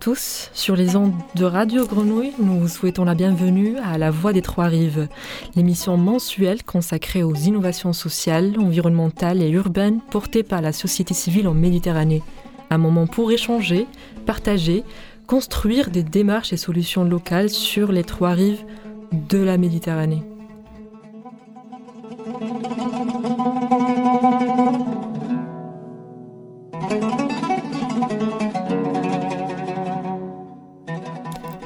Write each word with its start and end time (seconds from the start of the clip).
tous. 0.00 0.48
Sur 0.54 0.76
les 0.76 0.96
ondes 0.96 1.12
de 1.34 1.44
Radio 1.44 1.86
Grenouille, 1.86 2.32
nous 2.38 2.60
vous 2.60 2.68
souhaitons 2.68 3.04
la 3.04 3.14
bienvenue 3.14 3.76
à 3.84 3.98
La 3.98 4.10
Voix 4.10 4.32
des 4.32 4.40
Trois 4.40 4.64
Rives, 4.64 5.08
l'émission 5.56 5.98
mensuelle 5.98 6.64
consacrée 6.64 7.22
aux 7.22 7.34
innovations 7.34 7.92
sociales, 7.92 8.54
environnementales 8.58 9.42
et 9.42 9.50
urbaines 9.50 10.00
portées 10.10 10.42
par 10.42 10.62
la 10.62 10.72
société 10.72 11.12
civile 11.12 11.46
en 11.48 11.54
Méditerranée. 11.54 12.22
Un 12.70 12.78
moment 12.78 13.06
pour 13.06 13.30
échanger, 13.30 13.86
partager, 14.24 14.84
construire 15.26 15.90
des 15.90 16.02
démarches 16.02 16.54
et 16.54 16.56
solutions 16.56 17.04
locales 17.04 17.50
sur 17.50 17.92
les 17.92 18.04
trois 18.04 18.32
rives 18.32 18.64
de 19.12 19.38
la 19.38 19.58
Méditerranée. 19.58 20.22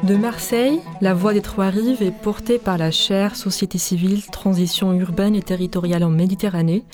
De 0.04 0.16
Marseille, 0.16 0.80
la 1.00 1.14
voix 1.14 1.32
des 1.32 1.40
trois 1.40 1.70
rives 1.70 2.02
est 2.02 2.10
portée 2.10 2.58
par 2.58 2.76
la 2.76 2.90
chaire 2.90 3.36
Société 3.36 3.78
civile, 3.78 4.26
transition 4.26 4.92
urbaine 4.92 5.34
et 5.34 5.40
territoriale 5.40 6.04
en 6.04 6.10
Méditerranée 6.10 6.84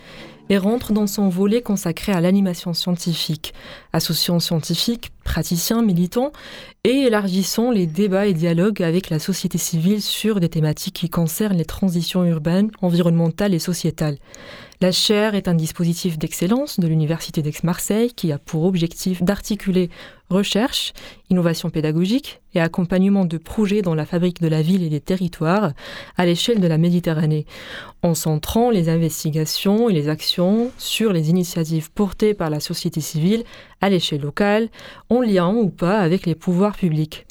et 0.48 0.58
rentre 0.58 0.92
dans 0.92 1.08
son 1.08 1.28
volet 1.28 1.61
consacré 1.61 2.12
à 2.12 2.20
l'animation 2.20 2.72
scientifique, 2.72 3.52
associant 3.92 4.39
scientifiques, 4.39 5.11
praticiens, 5.25 5.83
militants 5.83 6.30
et 6.84 6.98
élargissant 7.06 7.72
les 7.72 7.89
débats 7.89 8.27
et 8.27 8.33
dialogues 8.33 8.80
avec 8.80 9.11
la 9.11 9.19
société 9.19 9.58
civile 9.58 10.02
sur 10.02 10.39
des 10.39 10.48
thématiques 10.48 10.95
qui 10.95 11.11
concernent 11.11 11.58
les 11.58 11.64
transitions 11.64 12.24
urbaines, 12.24 12.70
environnementales 12.80 13.55
et 13.55 13.58
sociétales. 13.58 14.19
La 14.83 14.92
chaire 14.92 15.34
est 15.34 15.47
un 15.47 15.55
dispositif 15.55 16.17
d'excellence 16.17 16.81
de 16.81 16.89
l'Université 16.89 17.42
d'Aix-Marseille 17.42 18.14
qui 18.14 18.33
a 18.33 18.39
pour 18.39 18.64
objectif 18.64 19.23
d'articuler 19.23 19.91
recherche, 20.31 20.95
innovation 21.28 21.69
pédagogique 21.69 22.41
et 22.55 22.62
accompagnement 22.62 23.27
de 23.27 23.36
projets 23.36 23.83
dans 23.83 23.95
la 23.95 24.06
fabrique 24.06 24.41
de 24.41 24.48
la 24.48 24.62
ville 24.62 24.83
et 24.83 24.89
des 24.89 25.03
territoires 25.03 25.75
à 26.17 26.25
l'échelle 26.25 26.61
de 26.61 26.67
la 26.67 26.78
Méditerranée, 26.78 27.45
en 28.03 28.14
centrant 28.14 28.70
les 28.70 28.89
investigations 28.89 29.91
et 29.91 29.92
les 29.92 30.08
actions 30.08 30.70
sur 30.78 31.12
les 31.12 31.28
initiatives 31.28 31.91
portées 31.92 32.33
par 32.33 32.48
la 32.48 32.61
société 32.61 33.03
civile 33.03 33.45
à 33.83 33.91
l'échelle 33.91 34.23
locale, 34.23 34.70
en 35.11 35.20
lien 35.20 35.53
ou 35.53 35.69
pas 35.69 35.98
avec 35.98 36.25
les 36.25 36.34
pouvoirs 36.34 36.77
publics. 36.77 37.27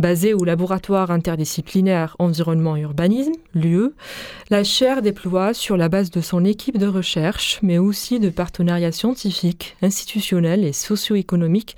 Basée 0.00 0.32
au 0.32 0.44
laboratoire 0.44 1.10
interdisciplinaire 1.10 2.16
environnement 2.18 2.74
et 2.74 2.80
urbanisme, 2.80 3.34
l'UE, 3.52 3.90
la 4.48 4.64
chaire 4.64 5.02
déploie 5.02 5.52
sur 5.52 5.76
la 5.76 5.90
base 5.90 6.10
de 6.10 6.22
son 6.22 6.42
équipe 6.46 6.78
de 6.78 6.86
recherche, 6.86 7.58
mais 7.60 7.76
aussi 7.76 8.18
de 8.18 8.30
partenariats 8.30 8.92
scientifiques, 8.92 9.76
institutionnels 9.82 10.64
et 10.64 10.72
socio-économiques, 10.72 11.76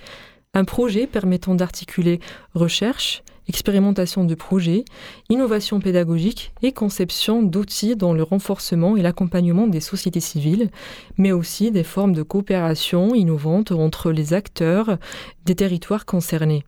un 0.54 0.62
projet 0.62 1.08
permettant 1.08 1.56
d'articuler 1.56 2.20
recherche, 2.54 3.24
expérimentation 3.48 4.22
de 4.22 4.36
projets, 4.36 4.84
innovation 5.28 5.80
pédagogique 5.80 6.52
et 6.62 6.70
conception 6.70 7.42
d'outils 7.42 7.96
dans 7.96 8.12
le 8.12 8.22
renforcement 8.22 8.96
et 8.96 9.02
l'accompagnement 9.02 9.66
des 9.66 9.80
sociétés 9.80 10.20
civiles, 10.20 10.70
mais 11.18 11.32
aussi 11.32 11.72
des 11.72 11.82
formes 11.82 12.12
de 12.12 12.22
coopération 12.22 13.16
innovantes 13.16 13.72
entre 13.72 14.12
les 14.12 14.32
acteurs 14.32 14.98
des 15.44 15.56
territoires 15.56 16.06
concernés. 16.06 16.62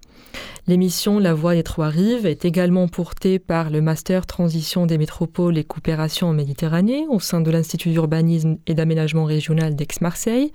L'émission 0.67 1.19
La 1.19 1.35
Voix 1.35 1.55
des 1.55 1.63
Trois 1.63 1.89
Rives 1.89 2.25
est 2.25 2.47
également 2.47 2.89
portée 2.89 3.39
par 3.39 3.69
le 3.69 3.83
Master 3.83 4.25
Transition 4.25 4.87
des 4.87 4.97
métropoles 4.97 5.59
et 5.59 5.65
coopération 5.65 6.29
en 6.29 6.33
Méditerranée 6.33 7.05
au 7.11 7.21
sein 7.21 7.43
de 7.43 7.51
l'Institut 7.51 7.91
d'urbanisme 7.91 8.57
et 8.67 8.73
d'aménagement 8.73 9.27
régional 9.27 9.77
d'Aix-Marseille, 9.77 10.53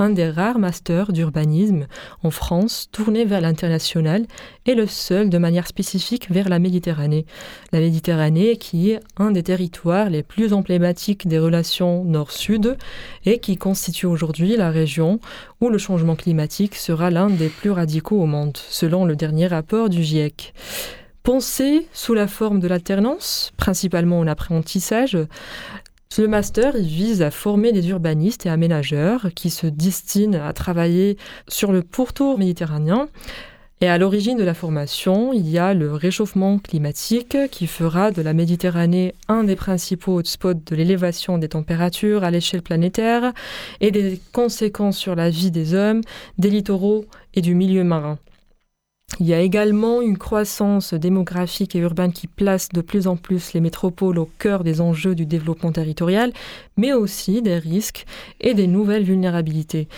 un 0.00 0.10
des 0.10 0.28
rares 0.28 0.58
masters 0.58 1.12
d'urbanisme 1.12 1.86
en 2.24 2.32
France 2.32 2.88
tourné 2.90 3.24
vers 3.24 3.40
l'international 3.40 4.26
et 4.66 4.74
le 4.74 4.88
seul 4.88 5.30
de 5.30 5.38
manière 5.38 5.68
spécifique 5.68 6.28
vers 6.28 6.48
la 6.48 6.58
Méditerranée. 6.58 7.24
La 7.70 7.78
Méditerranée 7.78 8.56
qui 8.56 8.90
est 8.90 9.00
un 9.16 9.30
des 9.30 9.44
territoires 9.44 10.10
les 10.10 10.24
plus 10.24 10.54
emblématiques 10.54 11.28
des 11.28 11.38
relations 11.38 12.04
nord-sud 12.04 12.76
et 13.26 13.38
qui 13.38 13.54
constitue 13.54 14.06
aujourd'hui 14.06 14.56
la 14.56 14.70
région 14.70 15.20
où 15.62 15.70
le 15.70 15.78
changement 15.78 16.16
climatique 16.16 16.74
sera 16.74 17.10
l'un 17.10 17.30
des 17.30 17.48
plus 17.48 17.70
radicaux 17.70 18.20
au 18.20 18.26
monde, 18.26 18.56
selon 18.56 19.04
le 19.04 19.14
dernier 19.14 19.46
rapport 19.46 19.88
du 19.88 20.02
GIEC. 20.02 20.52
Pensé 21.22 21.86
sous 21.92 22.14
la 22.14 22.26
forme 22.26 22.58
de 22.58 22.66
l'alternance, 22.66 23.52
principalement 23.56 24.18
en 24.18 24.26
apprentissage, 24.26 25.16
le 26.18 26.28
master 26.28 26.74
vise 26.76 27.22
à 27.22 27.30
former 27.30 27.72
des 27.72 27.88
urbanistes 27.88 28.44
et 28.44 28.50
aménageurs 28.50 29.28
qui 29.36 29.50
se 29.50 29.68
destinent 29.68 30.44
à 30.44 30.52
travailler 30.52 31.16
sur 31.48 31.70
le 31.70 31.82
pourtour 31.82 32.38
méditerranéen. 32.38 33.08
Et 33.82 33.88
à 33.88 33.98
l'origine 33.98 34.38
de 34.38 34.44
la 34.44 34.54
formation, 34.54 35.32
il 35.32 35.50
y 35.50 35.58
a 35.58 35.74
le 35.74 35.92
réchauffement 35.92 36.60
climatique 36.60 37.36
qui 37.50 37.66
fera 37.66 38.12
de 38.12 38.22
la 38.22 38.32
Méditerranée 38.32 39.12
un 39.26 39.42
des 39.42 39.56
principaux 39.56 40.18
hotspots 40.18 40.54
de 40.54 40.76
l'élévation 40.76 41.36
des 41.36 41.48
températures 41.48 42.22
à 42.22 42.30
l'échelle 42.30 42.62
planétaire 42.62 43.32
et 43.80 43.90
des 43.90 44.20
conséquences 44.32 44.96
sur 44.96 45.16
la 45.16 45.30
vie 45.30 45.50
des 45.50 45.74
hommes, 45.74 46.00
des 46.38 46.48
littoraux 46.48 47.06
et 47.34 47.40
du 47.40 47.56
milieu 47.56 47.82
marin. 47.82 48.20
Il 49.18 49.26
y 49.26 49.34
a 49.34 49.40
également 49.40 50.00
une 50.00 50.16
croissance 50.16 50.94
démographique 50.94 51.74
et 51.74 51.80
urbaine 51.80 52.12
qui 52.12 52.28
place 52.28 52.68
de 52.68 52.82
plus 52.82 53.08
en 53.08 53.16
plus 53.16 53.52
les 53.52 53.60
métropoles 53.60 54.20
au 54.20 54.30
cœur 54.38 54.62
des 54.62 54.80
enjeux 54.80 55.16
du 55.16 55.26
développement 55.26 55.72
territorial, 55.72 56.32
mais 56.76 56.92
aussi 56.92 57.42
des 57.42 57.58
risques 57.58 58.06
et 58.40 58.54
des 58.54 58.68
nouvelles 58.68 59.02
vulnérabilités. 59.02 59.88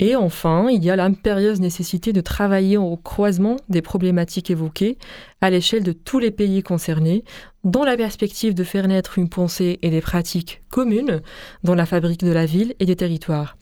Et 0.00 0.16
enfin, 0.16 0.68
il 0.70 0.84
y 0.84 0.90
a 0.90 0.96
l'impérieuse 0.96 1.60
nécessité 1.60 2.12
de 2.12 2.20
travailler 2.20 2.76
au 2.76 2.96
croisement 2.96 3.56
des 3.68 3.82
problématiques 3.82 4.50
évoquées 4.50 4.98
à 5.40 5.50
l'échelle 5.50 5.84
de 5.84 5.92
tous 5.92 6.18
les 6.18 6.32
pays 6.32 6.62
concernés, 6.62 7.24
dans 7.62 7.84
la 7.84 7.96
perspective 7.96 8.54
de 8.54 8.64
faire 8.64 8.88
naître 8.88 9.18
une 9.18 9.28
pensée 9.28 9.78
et 9.82 9.90
des 9.90 10.00
pratiques 10.00 10.62
communes 10.68 11.22
dans 11.62 11.74
la 11.74 11.86
fabrique 11.86 12.24
de 12.24 12.32
la 12.32 12.44
ville 12.44 12.74
et 12.80 12.86
des 12.86 12.96
territoires. 12.96 13.56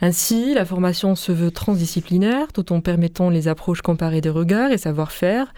Ainsi, 0.00 0.54
la 0.54 0.64
formation 0.64 1.14
se 1.14 1.32
veut 1.32 1.50
transdisciplinaire 1.50 2.52
tout 2.52 2.72
en 2.72 2.80
permettant 2.80 3.30
les 3.30 3.48
approches 3.48 3.82
comparées 3.82 4.20
des 4.20 4.30
regards 4.30 4.72
et 4.72 4.78
savoir-faire. 4.78 5.54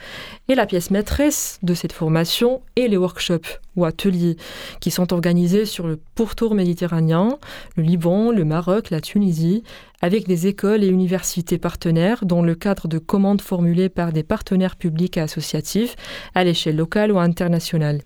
Et 0.48 0.54
la 0.54 0.66
pièce 0.66 0.90
maîtresse 0.90 1.58
de 1.62 1.74
cette 1.74 1.92
formation 1.92 2.62
est 2.76 2.88
les 2.88 2.96
workshops 2.96 3.60
ou 3.76 3.84
ateliers 3.84 4.36
qui 4.80 4.90
sont 4.90 5.12
organisés 5.12 5.64
sur 5.64 5.86
le 5.86 5.98
pourtour 6.14 6.54
méditerranéen, 6.54 7.38
le 7.76 7.82
Liban, 7.82 8.30
le 8.30 8.44
Maroc, 8.44 8.90
la 8.90 9.00
Tunisie, 9.00 9.62
avec 10.00 10.28
des 10.28 10.46
écoles 10.46 10.84
et 10.84 10.88
universités 10.88 11.58
partenaires 11.58 12.24
dans 12.24 12.42
le 12.42 12.54
cadre 12.54 12.88
de 12.88 12.98
commandes 12.98 13.40
formulées 13.40 13.88
par 13.88 14.12
des 14.12 14.22
partenaires 14.22 14.76
publics 14.76 15.16
et 15.16 15.20
associatifs 15.20 15.96
à 16.34 16.44
l'échelle 16.44 16.76
locale 16.76 17.10
ou 17.10 17.18
internationale. 17.18 18.02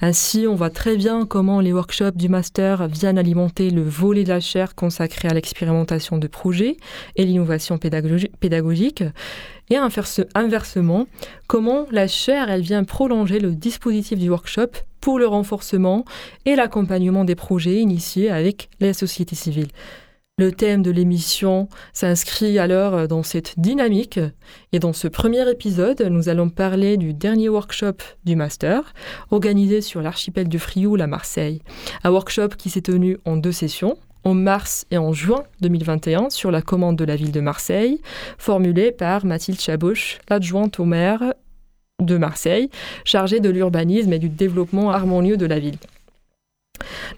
Ainsi, 0.00 0.46
on 0.46 0.54
voit 0.54 0.70
très 0.70 0.96
bien 0.96 1.26
comment 1.26 1.60
les 1.60 1.72
workshops 1.72 2.16
du 2.16 2.28
master 2.28 2.88
viennent 2.88 3.18
alimenter 3.18 3.70
le 3.70 3.82
volet 3.82 4.24
de 4.24 4.30
la 4.30 4.40
chaire 4.40 4.74
consacré 4.74 5.28
à 5.28 5.34
l'expérimentation 5.34 6.18
de 6.18 6.26
projets 6.26 6.76
et 7.16 7.24
l'innovation 7.24 7.78
pédagogique. 7.78 9.04
Et 9.68 9.76
inversement, 9.76 11.06
comment 11.46 11.86
la 11.90 12.08
chaire 12.08 12.50
elle 12.50 12.62
vient 12.62 12.84
prolonger 12.84 13.38
le 13.38 13.52
dispositif 13.52 14.18
du 14.18 14.28
workshop 14.28 14.70
pour 15.00 15.18
le 15.18 15.26
renforcement 15.26 16.04
et 16.44 16.56
l'accompagnement 16.56 17.24
des 17.24 17.34
projets 17.36 17.76
initiés 17.76 18.30
avec 18.30 18.68
les 18.80 18.92
sociétés 18.92 19.36
civiles. 19.36 19.68
Le 20.40 20.52
thème 20.52 20.80
de 20.80 20.90
l'émission 20.90 21.68
s'inscrit 21.92 22.58
alors 22.58 23.06
dans 23.08 23.22
cette 23.22 23.60
dynamique 23.60 24.18
et 24.72 24.78
dans 24.78 24.94
ce 24.94 25.06
premier 25.06 25.46
épisode, 25.50 26.00
nous 26.00 26.30
allons 26.30 26.48
parler 26.48 26.96
du 26.96 27.12
dernier 27.12 27.50
workshop 27.50 27.96
du 28.24 28.36
master 28.36 28.94
organisé 29.30 29.82
sur 29.82 30.00
l'archipel 30.00 30.48
du 30.48 30.58
Frioul 30.58 31.02
à 31.02 31.06
Marseille. 31.06 31.60
Un 32.04 32.10
workshop 32.10 32.56
qui 32.56 32.70
s'est 32.70 32.80
tenu 32.80 33.18
en 33.26 33.36
deux 33.36 33.52
sessions, 33.52 33.98
en 34.24 34.32
mars 34.32 34.86
et 34.90 34.96
en 34.96 35.12
juin 35.12 35.44
2021 35.60 36.30
sur 36.30 36.50
la 36.50 36.62
commande 36.62 36.96
de 36.96 37.04
la 37.04 37.16
ville 37.16 37.32
de 37.32 37.40
Marseille, 37.40 38.00
formulé 38.38 38.92
par 38.92 39.26
Mathilde 39.26 39.60
Chabouche, 39.60 40.20
l'adjointe 40.30 40.80
au 40.80 40.86
maire 40.86 41.34
de 42.00 42.16
Marseille, 42.16 42.70
chargée 43.04 43.40
de 43.40 43.50
l'urbanisme 43.50 44.14
et 44.14 44.18
du 44.18 44.30
développement 44.30 44.90
harmonieux 44.90 45.36
de 45.36 45.44
la 45.44 45.58
ville. 45.58 45.76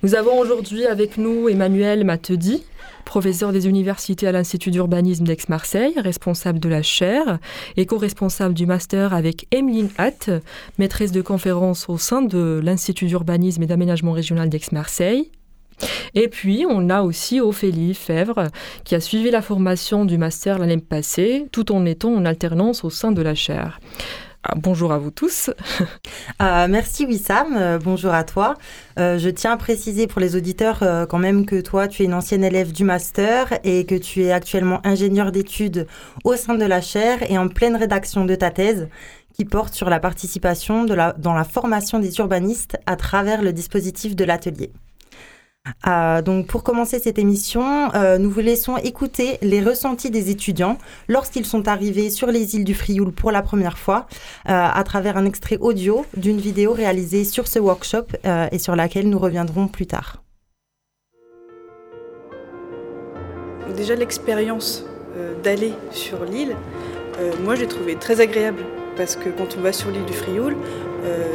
Nous 0.03 0.17
avons 0.17 0.41
aujourd'hui 0.41 0.87
avec 0.87 1.19
nous 1.19 1.49
Emmanuel 1.49 2.05
Matedi, 2.05 2.65
professeur 3.05 3.53
des 3.53 3.69
universités 3.69 4.27
à 4.27 4.33
l'Institut 4.33 4.71
d'urbanisme 4.71 5.25
d'Aix-Marseille, 5.25 5.95
responsable 5.97 6.59
de 6.59 6.69
la 6.69 6.83
chaire 6.83 7.39
et 7.77 7.87
co-responsable 7.87 8.55
du 8.55 8.67
master 8.67 9.15
avec 9.15 9.47
Emeline 9.51 9.91
Hatt, 9.99 10.31
maîtresse 10.79 11.13
de 11.13 11.23
conférence 11.23 11.89
au 11.89 11.99
sein 11.99 12.23
de 12.23 12.61
l'Institut 12.63 13.07
d'urbanisme 13.07 13.63
et 13.63 13.67
d'aménagement 13.67 14.13
régional 14.13 14.49
d'Aix-Marseille. 14.49 15.31
Et 16.15 16.29
puis, 16.29 16.65
on 16.69 16.91
a 16.91 17.03
aussi 17.03 17.41
Ophélie 17.41 17.95
Fèvre, 17.95 18.49
qui 18.85 18.95
a 18.95 19.01
suivi 19.01 19.31
la 19.31 19.43
formation 19.43 20.05
du 20.05 20.19
master 20.19 20.59
l'année 20.59 20.79
passée, 20.79 21.47
tout 21.53 21.73
en 21.73 21.85
étant 21.87 22.15
en 22.15 22.25
alternance 22.25 22.85
au 22.85 22.91
sein 22.91 23.13
de 23.13 23.23
la 23.23 23.35
chaire. 23.35 23.81
Ah, 24.45 24.55
bonjour 24.57 24.93
à 24.93 24.99
vous 24.99 25.11
tous. 25.11 25.51
Euh, 26.41 26.67
merci 26.69 27.07
Wissam, 27.07 27.57
euh, 27.57 27.79
bonjour 27.79 28.13
à 28.13 28.25
toi. 28.25 28.55
Euh, 28.99 29.17
je 29.19 29.29
tiens 29.29 29.53
à 29.53 29.57
préciser 29.57 30.09
pour 30.09 30.21
les 30.21 30.35
auditeurs 30.35 30.81
quand 31.09 31.19
même 31.19 31.47
que 31.47 31.61
toi, 31.61 31.87
tu 31.87 32.03
es 32.03 32.05
une 32.05 32.15
ancienne 32.15 32.43
élève 32.43 32.73
du 32.73 32.83
master 32.83 33.53
et 33.63 33.87
que 33.87 33.95
tu 33.95 34.23
es 34.23 34.33
actuellement 34.33 34.81
ingénieur 34.85 35.31
d'études 35.31 35.87
au 36.25 36.35
sein 36.35 36.55
de 36.55 36.65
la 36.65 36.81
chaire 36.81 37.31
et 37.31 37.39
en 37.39 37.49
pleine 37.49 37.77
rédaction 37.77 38.25
de 38.25 38.35
ta 38.35 38.51
thèse 38.51 38.89
qui 39.35 39.45
porte 39.45 39.75
sur 39.75 39.89
la 39.89 40.01
participation 40.01 40.85
dans 40.85 41.35
la 41.35 41.45
formation 41.45 42.01
des 42.01 42.19
urbanistes 42.19 42.77
à 42.87 42.97
travers 42.97 43.43
le 43.43 43.53
dispositif 43.53 44.17
de 44.17 44.25
l'atelier. 44.25 44.73
Euh, 45.87 46.23
donc 46.23 46.47
pour 46.47 46.63
commencer 46.63 46.99
cette 46.99 47.19
émission, 47.19 47.93
euh, 47.95 48.19
nous 48.19 48.31
vous 48.31 48.41
laissons 48.41 48.77
écouter 48.77 49.39
les 49.43 49.63
ressentis 49.63 50.11
des 50.11 50.31
étudiants 50.31 50.77
lorsqu'ils 51.09 51.47
sont 51.47 51.69
arrivés 51.69 52.11
sur 52.11 52.29
les 52.29 52.57
îles 52.57 52.65
du 52.65 52.75
Frioul 52.75 53.13
pour 53.13 53.31
la 53.31 53.43
première 53.43 53.79
fois 53.79 54.07
euh, 54.49 54.53
à 54.53 54.83
travers 54.85 55.17
un 55.17 55.25
extrait 55.25 55.59
audio 55.61 56.05
d'une 56.17 56.39
vidéo 56.39 56.73
réalisée 56.73 57.25
sur 57.25 57.47
ce 57.47 57.59
workshop 57.59 58.07
et 58.51 58.59
sur 58.59 58.77
laquelle 58.77 59.09
nous 59.09 59.19
reviendrons 59.19 59.69
plus 59.69 59.87
tard. 59.87 60.23
Déjà 63.77 63.95
l'expérience 63.95 64.85
d'aller 65.43 65.73
sur 65.91 66.25
l'île, 66.25 66.57
moi 67.43 67.55
j'ai 67.55 67.67
trouvé 67.67 67.97
très 67.97 68.21
agréable 68.21 68.65
parce 68.97 69.17
que 69.17 69.29
quand 69.31 69.57
on 69.57 69.61
va 69.61 69.73
sur 69.73 69.91
l'île 69.91 70.05
du 70.05 70.13
Frioul, 70.13 70.57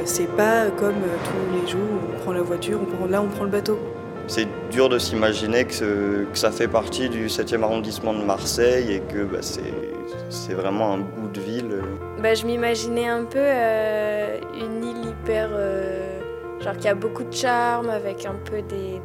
c'est 0.05 0.29
pas 0.35 0.69
comme 0.71 0.95
tous 1.23 1.61
les 1.61 1.67
jours 1.67 1.81
on 2.13 2.19
prend 2.19 2.31
la 2.33 2.41
voiture, 2.41 2.79
là 3.09 3.21
on 3.21 3.27
prend 3.27 3.43
le 3.43 3.49
bateau. 3.51 3.79
C'est 4.27 4.47
dur 4.71 4.89
de 4.89 4.99
s'imaginer 4.99 5.65
que, 5.65 6.27
ça 6.33 6.51
fait 6.51 6.67
partie 6.67 7.07
du 7.07 7.27
7e 7.27 7.63
arrondissement 7.63 8.13
de 8.13 8.23
Marseille 8.23 8.91
et 8.91 8.99
que 8.99 9.23
bah, 9.23 9.39
c'est 9.41 10.53
vraiment 10.53 10.93
un 10.93 10.97
bout 10.97 11.29
de 11.29 11.39
ville. 11.39 11.81
Bah, 12.21 12.33
je 12.33 12.45
m'imaginais 12.45 13.07
un 13.07 13.23
peu 13.23 13.39
euh, 13.39 14.39
une 14.53 14.83
île 14.83 15.09
hyper. 15.09 15.49
Euh, 15.53 16.19
genre 16.61 16.77
qui 16.77 16.87
a 16.87 16.95
beaucoup 16.95 17.23
de 17.23 17.33
charme, 17.33 17.89
avec 17.89 18.25
un 18.25 18.35
peu 18.35 18.61
des, 18.61 18.99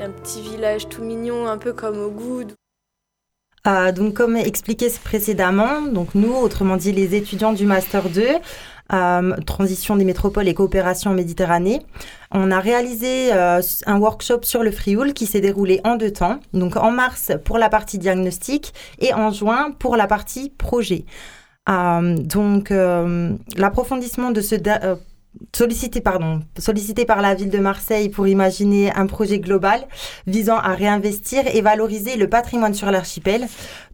un 0.00 0.10
petit 0.10 0.40
village 0.40 0.88
tout 0.88 1.02
mignon, 1.02 1.48
un 1.48 1.58
peu 1.58 1.72
comme 1.72 1.98
au 1.98 2.10
Goud. 2.10 2.54
Euh, 3.66 3.92
donc, 3.92 4.14
comme 4.14 4.36
expliqué 4.36 4.88
précédemment, 5.04 5.82
donc 5.82 6.14
nous, 6.14 6.34
autrement 6.34 6.76
dit 6.76 6.92
les 6.92 7.14
étudiants 7.14 7.52
du 7.52 7.64
Master 7.64 8.08
2, 8.08 8.26
euh, 8.92 9.36
transition 9.46 9.96
des 9.96 10.04
métropoles 10.04 10.48
et 10.48 10.54
coopération 10.54 11.10
en 11.10 11.14
Méditerranée. 11.14 11.80
On 12.30 12.50
a 12.50 12.60
réalisé 12.60 13.32
euh, 13.32 13.60
un 13.86 13.98
workshop 13.98 14.40
sur 14.42 14.62
le 14.62 14.70
Frioul 14.70 15.12
qui 15.12 15.26
s'est 15.26 15.40
déroulé 15.40 15.80
en 15.84 15.96
deux 15.96 16.12
temps, 16.12 16.40
donc 16.52 16.76
en 16.76 16.90
mars 16.90 17.32
pour 17.44 17.58
la 17.58 17.68
partie 17.68 17.98
diagnostic 17.98 18.72
et 19.00 19.14
en 19.14 19.30
juin 19.30 19.72
pour 19.78 19.96
la 19.96 20.06
partie 20.06 20.50
projet. 20.50 21.04
Euh, 21.68 22.16
donc 22.16 22.70
l'approfondissement 22.70 24.30
de 24.30 24.40
ce 24.40 24.56
sollicité, 25.54 26.00
pardon, 26.00 26.42
sollicité 26.58 27.04
par 27.04 27.22
la 27.22 27.34
ville 27.34 27.50
de 27.50 27.58
Marseille 27.58 28.08
pour 28.08 28.26
imaginer 28.26 28.92
un 28.94 29.06
projet 29.06 29.38
global 29.38 29.86
visant 30.26 30.58
à 30.58 30.74
réinvestir 30.74 31.44
et 31.52 31.60
valoriser 31.62 32.16
le 32.16 32.28
patrimoine 32.28 32.74
sur 32.74 32.90
l'archipel, 32.90 33.48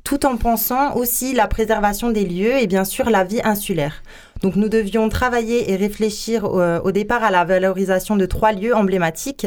tout 0.04 0.26
en 0.26 0.36
pensant 0.36 0.96
aussi 0.96 1.34
la 1.34 1.46
préservation 1.46 2.10
des 2.10 2.24
lieux 2.24 2.58
et 2.58 2.66
bien 2.66 2.84
sûr 2.84 3.10
la 3.10 3.24
vie 3.24 3.40
insulaire. 3.44 4.02
Donc 4.42 4.56
nous 4.56 4.68
devions 4.68 5.08
travailler 5.08 5.72
et 5.72 5.76
réfléchir 5.76 6.44
euh, 6.44 6.80
au, 6.80 6.92
départ 6.92 7.24
à 7.24 7.30
la 7.30 7.44
valorisation 7.44 8.16
de 8.16 8.26
trois 8.26 8.52
lieux 8.52 8.74
emblématiques 8.74 9.46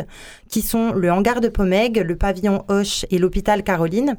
qui 0.49 0.61
sont 0.61 0.91
le 0.93 1.11
hangar 1.11 1.39
de 1.39 1.47
Pomègue, 1.47 2.03
le 2.05 2.15
pavillon 2.15 2.65
Hoche 2.67 3.05
et 3.09 3.17
l'hôpital 3.17 3.63
Caroline. 3.63 4.17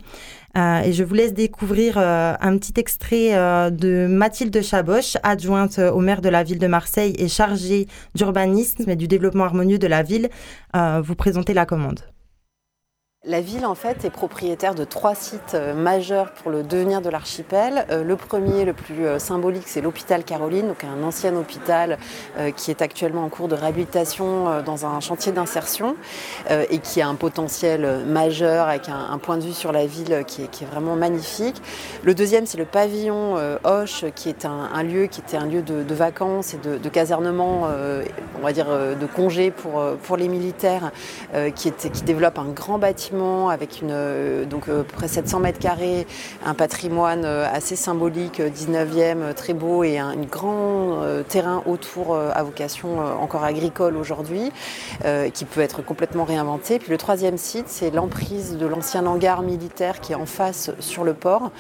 Euh, 0.57 0.81
et 0.81 0.93
je 0.93 1.05
vous 1.05 1.15
laisse 1.15 1.35
découvrir 1.35 1.95
euh, 1.97 2.35
un 2.41 2.57
petit 2.57 2.75
extrait 2.77 3.33
de 3.71 4.07
Mathilde 4.07 4.63
Chaboche, 4.63 5.17
adjointe 5.23 5.79
au 5.79 6.01
maire 6.01 6.23
de 6.23 6.29
la 6.29 6.43
ville 6.43 6.59
de 6.59 6.67
Marseille 6.67 7.15
et 7.19 7.29
chargée 7.29 7.87
d'urbanisme 8.15 8.89
et 8.89 8.97
du 8.97 9.09
développement 9.09 9.45
harmonieux 9.45 9.79
de 9.79 9.87
la 9.87 10.03
ville, 10.03 10.29
vous 10.75 11.15
présenter 11.15 11.55
la 11.55 11.67
commande. 11.67 12.12
La 13.25 13.41
ville 13.41 13.67
en 13.67 13.77
fait 13.77 14.05
est 14.05 14.11
propriétaire 14.11 14.75
de 14.75 14.83
trois 14.83 15.15
sites 15.15 15.55
euh, 15.55 15.75
majeurs 15.75 16.33
pour 16.33 16.51
le 16.51 16.65
devenir 16.65 17.01
de 17.01 17.09
l'archipel. 17.09 17.87
Euh, 17.89 18.03
le 18.03 18.17
premier, 18.17 18.65
le 18.65 18.73
plus 18.73 19.07
euh, 19.07 19.21
symbolique, 19.21 19.63
c'est 19.67 19.81
l'hôpital 19.81 20.25
Caroline, 20.25 20.67
donc 20.67 20.83
un 20.83 21.05
ancien 21.05 21.37
hôpital 21.37 21.99
qui 22.57 22.73
est 22.73 22.83
actuellement 22.83 23.25
en 23.25 23.29
cours 23.29 23.47
de 23.47 23.55
réhabilitation 23.55 24.63
dans 24.63 24.87
un 24.87 24.99
chantier 25.01 25.31
d'insertion 25.31 25.95
et 26.51 26.79
qui 26.79 27.01
a 27.01 27.09
un 27.09 27.15
potentiel 27.15 28.05
majeur 28.07 28.69
avec 28.69 28.89
un, 28.89 29.19
point 29.19 29.37
de 29.37 29.43
vue 29.43 29.53
sur 29.53 29.71
la 29.71 29.87
ville 29.87 30.25
qui 30.27 30.43
est, 30.43 30.65
vraiment 30.65 30.97
magnifique. 30.97 31.61
Le 32.03 32.15
deuxième, 32.15 32.47
c'est 32.47 32.59
le 32.59 32.65
pavillon 32.65 33.37
Hoche, 33.65 34.05
qui 34.15 34.29
est 34.31 34.47
un, 34.47 34.83
lieu 34.83 35.07
qui 35.07 35.21
était 35.21 35.37
un 35.37 35.47
lieu 35.47 35.63
de, 35.63 35.95
vacances 35.95 36.55
et 36.55 36.59
de, 36.59 36.89
casernement, 36.89 37.69
on 38.39 38.43
va 38.43 38.53
dire 38.53 38.67
de 38.69 39.07
congés 39.07 39.51
pour, 39.51 40.17
les 40.17 40.29
militaires, 40.29 40.91
qui 41.55 41.73
développe 42.05 42.39
un 42.39 42.49
grand 42.49 42.79
bâtiment 42.79 43.12
avec 43.51 43.81
une, 43.83 43.91
euh, 43.91 44.45
donc, 44.45 44.69
euh, 44.69 44.83
près 44.83 45.09
700 45.09 45.41
mètres 45.41 45.59
carrés, 45.59 46.07
un 46.45 46.55
patrimoine 46.55 47.25
euh, 47.25 47.47
assez 47.53 47.77
symbolique, 47.77 48.41
19e, 48.41 49.35
très 49.35 49.53
beau 49.53 49.85
et 49.85 49.99
un 49.99 50.17
grand 50.17 51.01
terrain 51.29 51.63
autour 51.67 52.17
à 52.17 52.43
vocation 52.43 52.99
encore 53.21 53.45
agricole 53.45 53.97
aujourd'hui, 53.97 54.53
qui 55.35 55.45
peut 55.45 55.61
être 55.61 55.83
complètement 55.83 56.25
réinventé. 56.25 56.79
Puis 56.79 56.91
le 56.91 56.99
troisième 56.99 57.37
site, 57.37 57.67
c'est 57.69 57.91
l'emprise 57.91 58.57
de 58.57 58.67
l'ancien 58.67 59.07
hangar 59.07 59.43
militaire 59.43 60.01
qui 60.01 60.13
est 60.13 60.17
en 60.17 60.27
face 60.27 60.71
sur 60.79 61.05
le 61.05 61.15
port, 61.15 61.51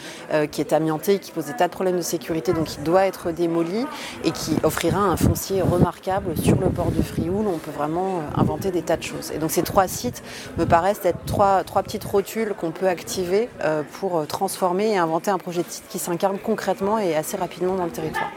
qui 0.51 0.61
est 0.61 0.73
amianté, 0.73 1.19
qui 1.19 1.33
pose 1.33 1.47
des 1.47 1.55
tas 1.55 1.69
de 1.69 1.73
problèmes 1.73 1.97
de 1.97 2.03
sécurité, 2.03 2.53
donc 2.53 2.67
qui 2.67 2.81
doit 2.81 3.07
être 3.07 3.33
démoli 3.33 3.87
et 4.25 4.31
qui 4.31 4.57
offrira 4.63 5.01
un 5.01 5.17
foncier 5.17 5.63
remarquable 5.63 6.37
sur 6.37 6.59
le 6.61 6.69
port 6.69 6.91
du 6.91 7.03
Frioul. 7.03 7.47
On 7.47 7.59
peut 7.59 7.73
vraiment 7.77 8.21
inventer 8.37 8.71
des 8.71 8.83
tas 8.83 8.97
de 8.97 9.03
choses. 9.03 9.33
Et 9.35 9.39
donc 9.39 9.51
ces 9.51 9.63
trois 9.63 9.89
sites 9.89 10.23
me 10.59 10.65
paraissent 10.65 11.05
être 11.05 11.25
trois 11.27 11.42
trois, 11.65 11.83
petites 11.83 12.05
rotules 12.05 12.55
qu'on 12.55 12.71
peut 12.71 12.89
activer 12.89 13.49
euh, 13.65 13.83
pour 14.00 14.19
euh, 14.19 14.25
transformer 14.25 14.91
et 14.91 14.99
inventer 14.99 15.31
un 15.31 15.39
projet 15.39 15.63
de 15.63 15.69
site 15.69 15.84
qui 15.89 15.99
s'incarne 15.99 16.39
concrètement 16.39 16.99
et 16.99 17.15
assez 17.17 17.37
rapidement 17.37 17.75
dans 17.75 17.84
le 17.84 17.91
territoire. 17.91 18.31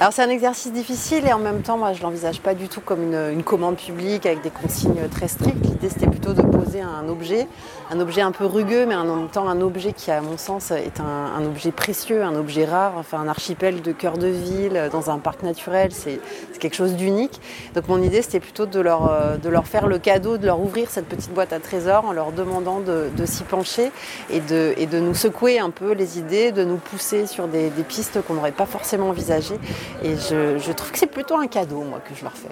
Alors 0.00 0.12
c'est 0.12 0.22
un 0.22 0.30
exercice 0.30 0.72
difficile 0.72 1.26
et 1.26 1.32
en 1.32 1.38
même 1.38 1.62
temps, 1.62 1.78
moi 1.78 1.92
je 1.92 2.02
l'envisage 2.02 2.40
pas 2.40 2.54
du 2.54 2.68
tout 2.68 2.80
comme 2.80 3.02
une, 3.02 3.42
commande 3.42 3.76
publique 3.76 4.26
avec 4.26 4.42
des 4.42 4.50
consignes 4.50 5.08
très 5.10 5.28
strictes. 5.28 5.64
L'idée 5.64 5.88
c'était 5.88 6.06
plutôt 6.06 6.32
de 6.32 6.42
poser 6.42 6.80
un 6.80 7.08
objet, 7.08 7.46
un 7.90 8.00
objet 8.00 8.20
un 8.20 8.32
peu 8.32 8.46
rugueux, 8.46 8.86
mais 8.86 8.94
en 8.94 9.04
même 9.04 9.28
temps 9.28 9.48
un 9.48 9.60
objet 9.60 9.92
qui, 9.92 10.10
à 10.10 10.20
mon 10.20 10.38
sens, 10.38 10.70
est 10.70 11.00
un, 11.00 11.44
objet 11.44 11.72
précieux, 11.72 12.22
un 12.22 12.34
objet 12.34 12.64
rare. 12.64 12.94
Enfin, 12.96 13.20
un 13.20 13.28
archipel 13.28 13.82
de 13.82 13.92
cœur 13.92 14.18
de 14.18 14.28
ville 14.28 14.88
dans 14.92 15.10
un 15.10 15.18
parc 15.18 15.42
naturel, 15.42 15.92
c'est 15.92 16.20
quelque 16.58 16.76
chose 16.76 16.94
d'unique. 16.94 17.40
Donc 17.74 17.88
mon 17.88 18.02
idée 18.02 18.22
c'était 18.22 18.40
plutôt 18.40 18.66
de 18.66 18.80
leur, 18.80 19.10
euh, 19.10 19.36
de 19.36 19.48
leur 19.48 19.66
faire 19.66 19.86
le 19.86 19.98
cadeau, 19.98 20.38
de 20.38 20.46
leur 20.46 20.60
ouvrir 20.60 20.90
cette 20.90 21.06
petite 21.06 21.32
boîte 21.32 21.52
à 21.52 21.60
trésors 21.60 22.12
leur 22.12 22.32
demandant 22.32 22.80
de, 22.80 23.10
s'y 23.24 23.44
pencher 23.44 23.90
et 24.30 24.40
de, 24.40 24.74
et 24.76 24.86
de, 24.86 24.98
nous 24.98 25.14
secouer 25.14 25.58
un 25.58 25.70
peu 25.70 25.92
les 25.92 26.18
idées, 26.18 26.52
de 26.52 26.64
nous 26.64 26.76
pousser 26.76 27.26
sur 27.26 27.48
des, 27.48 27.70
pistes 27.88 28.22
qu'on 28.22 28.34
n'aurait 28.34 28.52
pas 28.52 28.66
forcément 28.66 29.08
envisagées. 29.08 29.58
Et 30.02 30.16
je, 30.16 30.58
je 30.58 30.72
trouve 30.72 30.90
que 30.90 30.98
c'est 30.98 31.06
plutôt 31.06 31.36
un 31.36 31.46
cadeau, 31.46 31.82
moi, 31.82 32.00
que 32.00 32.14
je 32.14 32.22
leur 32.22 32.32
fais. 32.32 32.48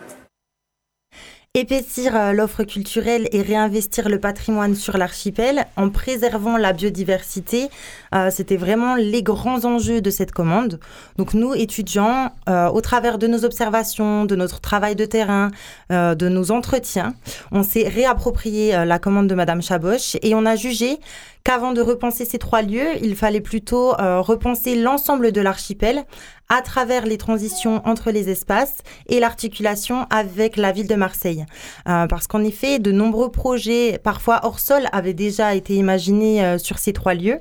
Épaissir 1.55 2.17
euh, 2.17 2.33
l'offre 2.33 2.65
culturelle 2.65 3.29
et 3.31 3.43
réinvestir 3.43 4.09
le 4.09 4.19
patrimoine 4.19 4.75
sur 4.75 4.97
l'archipel 4.97 5.67
en 5.77 5.91
préservant 5.91 6.57
la 6.57 6.73
biodiversité, 6.73 7.69
euh, 8.15 8.31
c'était 8.31 8.57
vraiment 8.57 8.95
les 8.95 9.23
grands 9.23 9.67
enjeux 9.67 10.01
de 10.01 10.09
cette 10.09 10.33
commande. 10.33 10.81
Donc 11.19 11.35
nous, 11.35 11.53
étudiants, 11.53 12.33
euh, 12.49 12.69
au 12.69 12.81
travers 12.81 13.19
de 13.19 13.27
nos 13.27 13.45
observations, 13.45 14.25
de 14.25 14.35
notre 14.35 14.63
travail 14.63 14.97
de 14.97 15.05
terrain, 15.05 15.51
de 15.91 16.29
nos 16.31 16.53
entretiens, 16.53 17.15
on 17.51 17.63
s'est 17.63 17.87
réapproprié 17.87 18.87
la 18.87 18.99
commande 18.99 19.27
de 19.27 19.35
Madame 19.35 19.61
Chaboche 19.61 20.17
et 20.23 20.35
on 20.35 20.47
a 20.47 20.57
jugé 20.57 21.01
qu'avant 21.45 21.73
de 21.73 21.81
repenser 21.81 22.25
ces 22.25 22.39
trois 22.39 22.63
lieux, 22.63 22.97
il 23.03 23.17
fallait 23.17 23.41
plutôt 23.41 23.99
euh, 23.99 24.21
repenser 24.21 24.77
l'ensemble 24.77 25.33
de 25.33 25.41
l'archipel 25.41 26.05
à 26.53 26.61
travers 26.61 27.07
les 27.07 27.17
transitions 27.17 27.81
entre 27.87 28.11
les 28.11 28.29
espaces 28.29 28.83
et 29.09 29.21
l'articulation 29.21 30.07
avec 30.11 30.59
la 30.59 30.71
ville 30.71 30.87
de 30.87 30.95
Marseille. 30.95 31.47
Euh, 31.89 32.07
parce 32.07 32.27
qu'en 32.27 32.45
effet, 32.45 32.79
de 32.79 32.93
nombreux 32.93 33.31
projets, 33.31 33.99
parfois 33.99 34.41
hors 34.43 34.61
sol, 34.61 34.83
avaient 34.93 35.15
déjà 35.15 35.55
été 35.55 35.75
imaginés 35.75 36.45
euh, 36.45 36.59
sur 36.59 36.79
ces 36.79 36.93
trois 36.93 37.15
lieux 37.15 37.39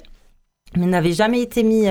mais 0.77 0.85
n'avaient 0.85 1.11
jamais 1.11 1.41
été 1.41 1.63
mis, 1.63 1.87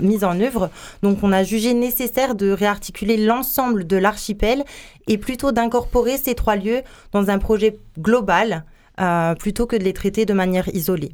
mis 0.00 0.24
en 0.24 0.40
œuvre. 0.40 0.70
Donc 1.02 1.18
on 1.22 1.32
a 1.32 1.44
jugé 1.44 1.74
nécessaire 1.74 2.34
de 2.34 2.50
réarticuler 2.50 3.18
l'ensemble 3.18 3.86
de 3.86 3.98
l'archipel 3.98 4.64
et 5.06 5.18
plutôt 5.18 5.52
d'incorporer 5.52 6.16
ces 6.16 6.34
trois 6.34 6.56
lieux 6.56 6.80
dans 7.12 7.28
un 7.28 7.36
projet 7.38 7.76
global 7.98 8.64
euh, 9.00 9.34
plutôt 9.34 9.64
que 9.64 9.74
de 9.74 9.84
les 9.84 9.94
traiter 9.94 10.26
de 10.26 10.34
manière 10.34 10.68
isolée. 10.74 11.12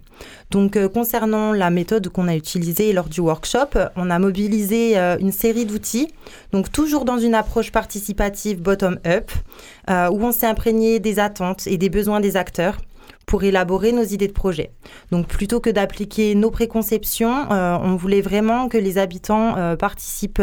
Donc 0.50 0.76
euh, 0.76 0.88
concernant 0.88 1.52
la 1.52 1.70
méthode 1.70 2.08
qu'on 2.08 2.26
a 2.26 2.35
utilisée 2.35 2.92
lors 2.92 3.08
du 3.08 3.20
workshop, 3.20 3.78
on 3.94 4.11
a 4.11 4.18
mobilisé 4.18 4.99
euh, 4.99 5.16
une 5.20 5.30
série 5.30 5.64
d'outils, 5.64 6.08
donc 6.50 6.73
toujours 6.73 7.04
dans 7.04 7.18
une 7.18 7.35
approche 7.37 7.70
participative 7.70 8.61
bottom-up, 8.61 9.30
où 9.88 10.25
on 10.25 10.32
s'est 10.32 10.47
imprégné 10.47 10.99
des 10.99 11.20
attentes 11.20 11.68
et 11.68 11.78
des 11.78 11.88
besoins 11.88 12.18
des 12.18 12.37
acteurs 12.37 12.78
pour 13.26 13.44
élaborer 13.44 13.92
nos 13.92 14.02
idées 14.02 14.26
de 14.26 14.32
projet. 14.32 14.73
Donc 15.12 15.28
plutôt 15.28 15.61
que 15.61 15.70
d'appliquer 15.70 16.35
nos 16.35 16.50
préconceptions, 16.50 17.47
on 17.50 17.94
voulait 17.97 18.20
vraiment 18.20 18.68
que 18.68 18.76
les 18.76 18.99
habitants 18.99 19.76
participent 19.76 20.42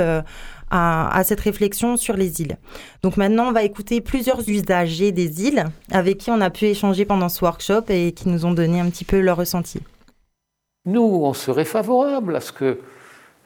à, 0.76 1.24
cette 1.24 1.40
réflexion 1.40 1.98
sur 1.98 2.16
les 2.16 2.42
îles. 2.42 2.58
Donc 3.02 3.18
maintenant, 3.18 3.48
on 3.48 3.52
va 3.52 3.64
écouter 3.64 4.02
plusieurs 4.02 4.48
usagers 4.50 5.12
des 5.12 5.48
îles 5.48 5.66
avec 5.92 6.18
qui 6.18 6.32
on 6.32 6.42
a 6.42 6.50
pu 6.50 6.66
échanger 6.66 7.06
pendant 7.06 7.30
ce 7.30 7.44
workshop 7.44 7.84
et 7.90 8.12
qui 8.12 8.30
nous 8.30 8.46
ont 8.46 8.52
donné 8.52 8.80
un 8.80 8.90
petit 8.90 9.06
peu 9.06 9.20
leur 9.20 9.38
ressenti. 9.38 9.80
Nous, 10.86 11.02
on 11.02 11.34
serait 11.34 11.66
favorable 11.66 12.36
à 12.36 12.42
ce 12.42 12.52
que 12.52 12.80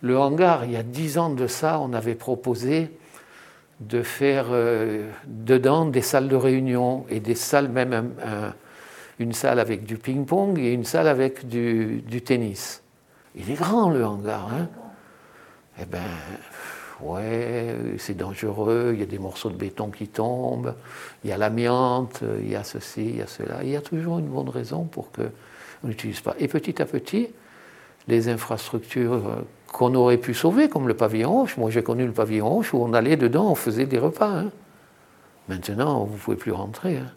le 0.02 0.18
hangar, 0.18 0.66
il 0.66 0.72
y 0.72 0.78
a 0.78 0.84
dix 0.84 1.18
ans 1.18 1.30
de 1.30 1.48
ça, 1.48 1.80
on 1.80 1.94
avait 1.94 2.16
proposé 2.16 2.90
de 3.80 4.02
faire 4.02 4.48
euh, 4.50 5.10
dedans 5.26 5.86
des 5.86 6.02
salles 6.02 6.28
de 6.28 6.36
réunion 6.36 7.06
et 7.10 7.20
des 7.20 7.36
salles, 7.36 7.70
même 7.70 8.12
une 9.20 9.34
salle 9.34 9.60
avec 9.60 9.84
du 9.84 9.98
ping-pong 9.98 10.58
et 10.58 10.72
une 10.74 10.86
salle 10.86 11.08
avec 11.08 11.48
du, 11.48 12.22
tennis. 12.26 12.82
Il 13.36 13.52
est 13.52 13.56
grand 13.56 13.90
le 13.90 14.06
hangar. 14.06 14.50
Hein? 14.54 14.68
Eh 15.82 15.86
bien, 15.86 16.00
ouais, 17.02 17.76
c'est 17.98 18.16
dangereux, 18.16 18.92
il 18.94 19.00
y 19.00 19.04
a 19.04 19.06
des 19.06 19.20
morceaux 19.20 19.50
de 19.50 19.56
béton 19.56 19.90
qui 19.90 20.08
tombent, 20.08 20.76
il 21.24 21.30
y 21.30 21.34
a 21.34 21.38
l'amiante, 21.38 22.24
il 22.42 22.50
y 22.50 22.56
a 22.56 22.64
ceci, 22.64 23.06
il 23.06 23.18
y 23.18 23.22
a 23.22 23.28
cela. 23.28 23.64
Il 23.64 23.70
y 23.70 23.76
a 23.76 23.82
toujours 23.82 24.20
une 24.20 24.28
bonne 24.28 24.50
raison 24.50 24.84
pour 24.84 25.12
qu'on 25.12 25.88
n'utilise 25.88 26.22
pas. 26.22 26.36
Et 26.40 26.48
petit 26.48 26.82
à 26.82 26.86
petit, 26.86 27.30
les 28.10 28.28
infrastructures 28.28 29.14
euh, 29.14 29.46
qu'on 29.72 29.94
aurait 29.96 30.18
pu 30.18 30.34
sauver, 30.34 30.68
comme 30.68 30.88
le 30.88 30.96
pavillon 30.96 31.32
roche. 31.32 31.58
Moi, 31.58 31.70
j'ai 31.70 31.84
connu 31.84 32.06
le 32.06 32.12
pavillon 32.12 32.50
roche 32.50 32.74
où 32.74 32.78
on 32.78 32.94
allait 32.94 33.18
dedans, 33.18 33.52
on 33.52 33.56
faisait 33.56 33.86
des 33.86 34.00
repas. 34.00 34.40
Hein. 34.40 34.52
Maintenant, 35.48 36.04
vous 36.06 36.14
ne 36.14 36.20
pouvez 36.20 36.38
plus 36.38 36.52
rentrer. 36.52 36.98
Hein. 36.98 37.12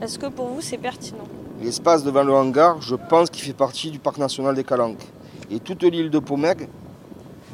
Est-ce 0.00 0.18
que 0.18 0.26
pour 0.26 0.48
vous, 0.48 0.60
c'est 0.60 0.78
pertinent? 0.78 1.28
L'espace 1.62 2.02
devant 2.02 2.24
le 2.24 2.32
hangar, 2.32 2.82
je 2.82 2.96
pense 2.96 3.30
qu'il 3.30 3.44
fait 3.44 3.52
partie 3.52 3.90
du 3.90 3.98
parc 3.98 4.18
national 4.18 4.54
des 4.54 4.64
Calanques. 4.64 5.06
Et 5.50 5.60
toute 5.60 5.84
l'île 5.84 6.10
de 6.10 6.18
Pomègue 6.18 6.68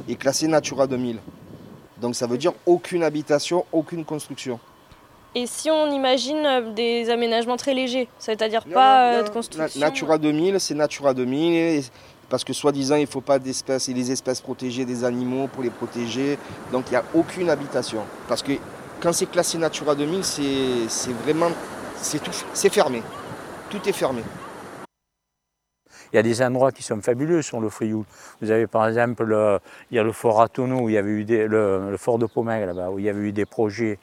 est 0.09 0.17
classée 0.17 0.49
Natura 0.49 0.87
2000. 0.87 1.19
Donc 2.03 2.17
ça 2.17 2.27
veut 2.27 2.37
dire 2.37 2.53
aucune 2.67 3.05
habitation, 3.05 3.65
aucune 3.73 4.05
construction. 4.05 4.59
Et 5.35 5.47
si 5.47 5.71
on 5.71 5.91
imagine 5.93 6.45
euh, 6.45 6.73
des 6.73 7.09
aménagements 7.09 7.57
très 7.57 7.73
légers, 7.73 8.09
c'est-à-dire 8.19 8.65
pas 8.67 9.13
euh, 9.13 9.23
de 9.23 9.31
construction 9.31 9.81
Natura 9.81 10.19
2000, 10.19 10.61
c'est 10.61 10.75
Natura 10.75 11.15
2000 11.15 11.85
parce 12.29 12.45
que 12.45 12.53
soi-disant 12.53 12.97
il 12.97 13.03
ne 13.03 13.07
faut 13.07 13.21
pas 13.21 13.39
d'espèces 13.39 13.89
et 13.89 13.95
les 13.95 14.11
espèces 14.11 14.41
protégées 14.41 14.85
des 14.85 15.05
animaux 15.05 15.47
pour 15.47 15.63
les 15.63 15.71
protéger. 15.71 16.39
Donc 16.73 16.87
il 16.89 16.91
n'y 16.91 16.97
a 16.97 17.05
aucune 17.15 17.49
habitation. 17.49 18.03
Parce 18.29 18.43
que 18.43 18.53
quand 19.01 19.13
c'est 19.13 19.31
classé 19.31 19.57
Natura 19.57 19.95
2000, 19.95 20.25
c'est 20.25 21.13
vraiment 21.25 21.51
c'est 22.03 22.73
fermé. 22.73 23.03
Tout 23.71 23.81
est 23.89 23.93
fermé. 23.93 24.23
Il 26.13 26.17
y 26.17 26.19
a 26.19 26.23
des 26.23 26.43
endroits 26.43 26.73
qui 26.73 26.83
sont 26.83 27.01
fabuleux 27.01 27.43
sur 27.43 27.61
le 27.61 27.69
Frioul. 27.69 28.05
Vous 28.41 28.51
avez 28.51 28.67
par 28.67 28.87
exemple 28.87 29.25
le, 29.25 29.59
il 29.91 29.97
y 29.97 29.99
a 29.99 30.03
le 30.03 30.13
fort 30.13 30.37
Ratonneau, 30.37 30.81
où 30.83 30.89
il 30.89 30.95
y 30.95 30.99
avait 30.99 31.11
eu 31.11 31.25
le, 31.25 31.97
fort 31.97 32.19
de 32.19 32.27
Pomègue 32.27 32.67
là-bas, 32.67 32.91
où 32.91 32.99
il 32.99 33.05
y 33.05 33.09
avait 33.09 33.23
eu 33.23 33.33
des 33.33 33.47
projets 33.47 33.99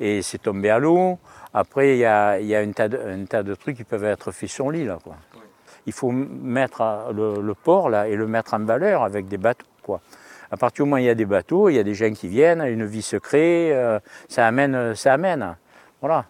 et 0.00 0.22
c'est 0.22 0.38
tombé 0.38 0.70
à 0.70 0.78
l'eau. 0.78 1.18
Après, 1.52 1.96
il 1.96 1.98
y 1.98 2.04
a, 2.04 2.32
un, 2.32 2.72
tas 2.72 2.88
de, 2.88 3.54
trucs 3.54 3.76
qui 3.76 3.84
peuvent 3.84 4.04
être 4.04 4.32
faits 4.32 4.50
sur 4.50 4.70
l'île 4.70 4.94
il 5.86 5.92
faut 5.92 6.10
mettre 6.10 7.12
le, 7.12 7.52
port 7.54 7.90
là 7.90 8.08
et 8.08 8.16
le 8.16 8.26
mettre 8.26 8.54
en 8.54 8.60
valeur 8.60 9.02
avec 9.02 9.28
des 9.28 9.38
bateaux. 9.38 9.66
À 10.50 10.56
partir 10.56 10.84
du 10.84 10.90
moment 10.90 10.96
où 10.96 11.04
il 11.04 11.06
y 11.06 11.10
a 11.10 11.14
des 11.14 11.24
bateaux, 11.24 11.68
il 11.68 11.74
y 11.74 11.78
a 11.78 11.82
des 11.82 11.94
gens 11.94 12.12
qui 12.12 12.28
viennent, 12.28 12.62
une 12.62 12.84
vie 12.84 13.02
se 13.02 13.16
crée, 13.16 13.70
euh, 13.72 13.98
ça 14.28 14.46
amène, 14.46 14.94
ça 14.94 15.14
amène. 15.14 15.56
Voilà. 16.00 16.26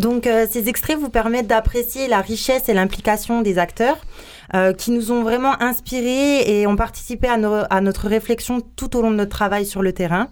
Donc 0.00 0.26
euh, 0.26 0.46
ces 0.50 0.70
extraits 0.70 0.98
vous 0.98 1.10
permettent 1.10 1.46
d'apprécier 1.46 2.08
la 2.08 2.22
richesse 2.22 2.70
et 2.70 2.74
l'implication 2.74 3.42
des 3.42 3.58
acteurs 3.58 3.98
euh, 4.54 4.72
qui 4.72 4.92
nous 4.92 5.12
ont 5.12 5.22
vraiment 5.22 5.60
inspirés 5.62 6.40
et 6.46 6.66
ont 6.66 6.74
participé 6.74 7.28
à, 7.28 7.34
à, 7.34 7.80
notre 7.82 8.08
réflexion 8.08 8.62
tout 8.76 8.96
au 8.96 9.02
long 9.02 9.10
de 9.10 9.16
notre 9.16 9.30
travail 9.30 9.66
sur 9.66 9.82
le 9.82 9.92
terrain. 9.92 10.28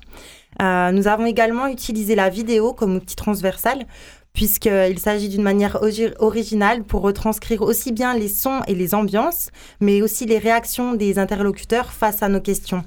nous 0.58 1.06
avons 1.06 1.26
également 1.26 1.66
utilisé 1.66 2.14
la 2.14 2.30
vidéo 2.30 2.72
comme 2.72 2.96
outil 2.96 3.14
transversal 3.14 3.86
puisqu'il 4.32 4.98
s'agit 4.98 5.28
d'une 5.28 5.42
manière 5.42 5.78
originale 6.18 6.82
pour 6.84 7.02
retranscrire 7.02 7.60
aussi 7.60 7.92
bien 7.92 8.14
les 8.14 8.28
sons 8.28 8.62
et 8.68 8.74
les 8.74 8.94
ambiances, 8.94 9.50
mais 9.80 10.00
aussi 10.00 10.24
les 10.26 10.38
réactions 10.38 10.94
des 10.94 11.18
interlocuteurs 11.18 11.92
face 11.92 12.22
à 12.22 12.28
nos 12.28 12.40
questions. 12.40 12.84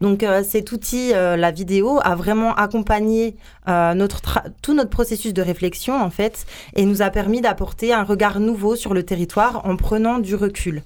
Donc 0.00 0.22
euh, 0.22 0.42
cet 0.42 0.72
outil, 0.72 1.12
euh, 1.14 1.36
la 1.36 1.50
vidéo, 1.50 2.00
a 2.02 2.14
vraiment 2.14 2.54
accompagné 2.54 3.36
euh, 3.68 3.94
notre 3.94 4.22
tout 4.62 4.74
notre 4.74 4.90
processus 4.90 5.32
de 5.34 5.42
réflexion 5.42 6.00
en 6.00 6.10
fait 6.10 6.46
et 6.74 6.84
nous 6.84 7.02
a 7.02 7.10
permis 7.10 7.40
d'apporter 7.40 7.92
un 7.92 8.04
regard 8.04 8.40
nouveau 8.40 8.76
sur 8.76 8.94
le 8.94 9.02
territoire 9.02 9.66
en 9.66 9.76
prenant 9.76 10.18
du 10.18 10.34
recul. 10.34 10.82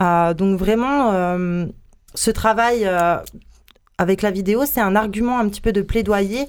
donc 0.00 0.58
vraiment, 0.58 1.12
ce 2.14 2.30
travail 2.30 2.88
avec 3.98 4.22
la 4.22 4.30
vidéo, 4.30 4.64
c'est 4.66 4.80
un 4.80 4.96
argument 4.96 5.38
un 5.38 5.48
petit 5.48 5.60
peu 5.60 5.72
de 5.72 5.82
plaidoyer 5.82 6.48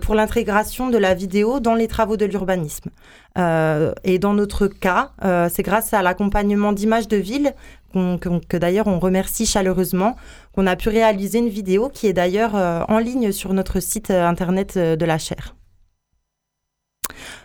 pour 0.00 0.14
l'intégration 0.14 0.88
de 0.90 0.98
la 0.98 1.14
vidéo 1.14 1.60
dans 1.60 1.74
les 1.74 1.88
travaux 1.88 2.16
de 2.16 2.24
l'urbanisme. 2.24 2.90
Et 3.36 4.18
dans 4.18 4.34
notre 4.34 4.66
cas, 4.66 5.10
c'est 5.50 5.62
grâce 5.62 5.92
à 5.92 6.02
l'accompagnement 6.02 6.72
d'images 6.72 7.08
de 7.08 7.16
ville, 7.16 7.54
que 7.94 8.56
d'ailleurs 8.56 8.86
on 8.86 8.98
remercie 8.98 9.46
chaleureusement, 9.46 10.16
qu'on 10.52 10.66
a 10.66 10.76
pu 10.76 10.88
réaliser 10.88 11.38
une 11.38 11.48
vidéo 11.48 11.88
qui 11.88 12.06
est 12.06 12.12
d'ailleurs 12.12 12.54
en 12.54 12.98
ligne 12.98 13.32
sur 13.32 13.52
notre 13.54 13.80
site 13.80 14.10
internet 14.10 14.76
de 14.76 15.04
la 15.04 15.18
chaire. 15.18 15.54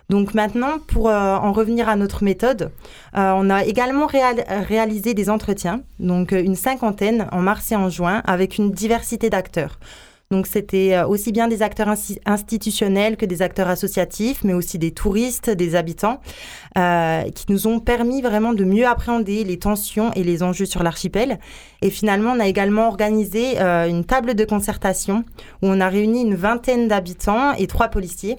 Donc 0.09 0.33
maintenant, 0.33 0.79
pour 0.87 1.05
en 1.07 1.51
revenir 1.53 1.87
à 1.87 1.95
notre 1.95 2.23
méthode, 2.23 2.71
on 3.13 3.49
a 3.49 3.63
également 3.63 4.07
réalisé 4.07 5.13
des 5.13 5.29
entretiens, 5.29 5.81
donc 5.99 6.31
une 6.31 6.55
cinquantaine 6.55 7.27
en 7.31 7.41
mars 7.41 7.71
et 7.71 7.75
en 7.75 7.89
juin, 7.89 8.23
avec 8.25 8.57
une 8.57 8.71
diversité 8.71 9.29
d'acteurs. 9.29 9.79
Donc 10.31 10.45
c'était 10.45 10.93
euh, 10.93 11.07
aussi 11.07 11.31
bien 11.31 11.47
des 11.47 11.63
acteurs 11.63 11.87
institutionnels 12.27 13.17
que 13.17 13.25
des 13.25 13.41
acteurs 13.41 13.67
associatifs, 13.67 14.43
mais 14.43 14.53
aussi 14.53 14.77
des 14.77 14.91
touristes, 14.91 15.49
des 15.49 15.73
habitants, 15.73 16.21
euh, 16.77 17.23
qui 17.31 17.45
nous 17.49 17.65
ont 17.65 17.79
permis 17.79 18.21
vraiment 18.21 18.53
de 18.53 18.63
mieux 18.63 18.85
appréhender 18.85 19.43
les 19.43 19.57
tensions 19.57 20.13
et 20.13 20.23
les 20.23 20.43
enjeux 20.43 20.67
sur 20.67 20.83
l'archipel. 20.83 21.39
Et 21.81 21.89
finalement, 21.89 22.33
on 22.33 22.39
a 22.39 22.45
également 22.45 22.89
organisé 22.89 23.59
euh, 23.59 23.89
une 23.89 24.05
table 24.05 24.35
de 24.35 24.45
concertation 24.45 25.23
où 25.63 25.67
on 25.67 25.81
a 25.81 25.89
réuni 25.89 26.21
une 26.21 26.35
vingtaine 26.35 26.87
d'habitants 26.87 27.53
et 27.53 27.65
trois 27.65 27.87
policiers. 27.87 28.37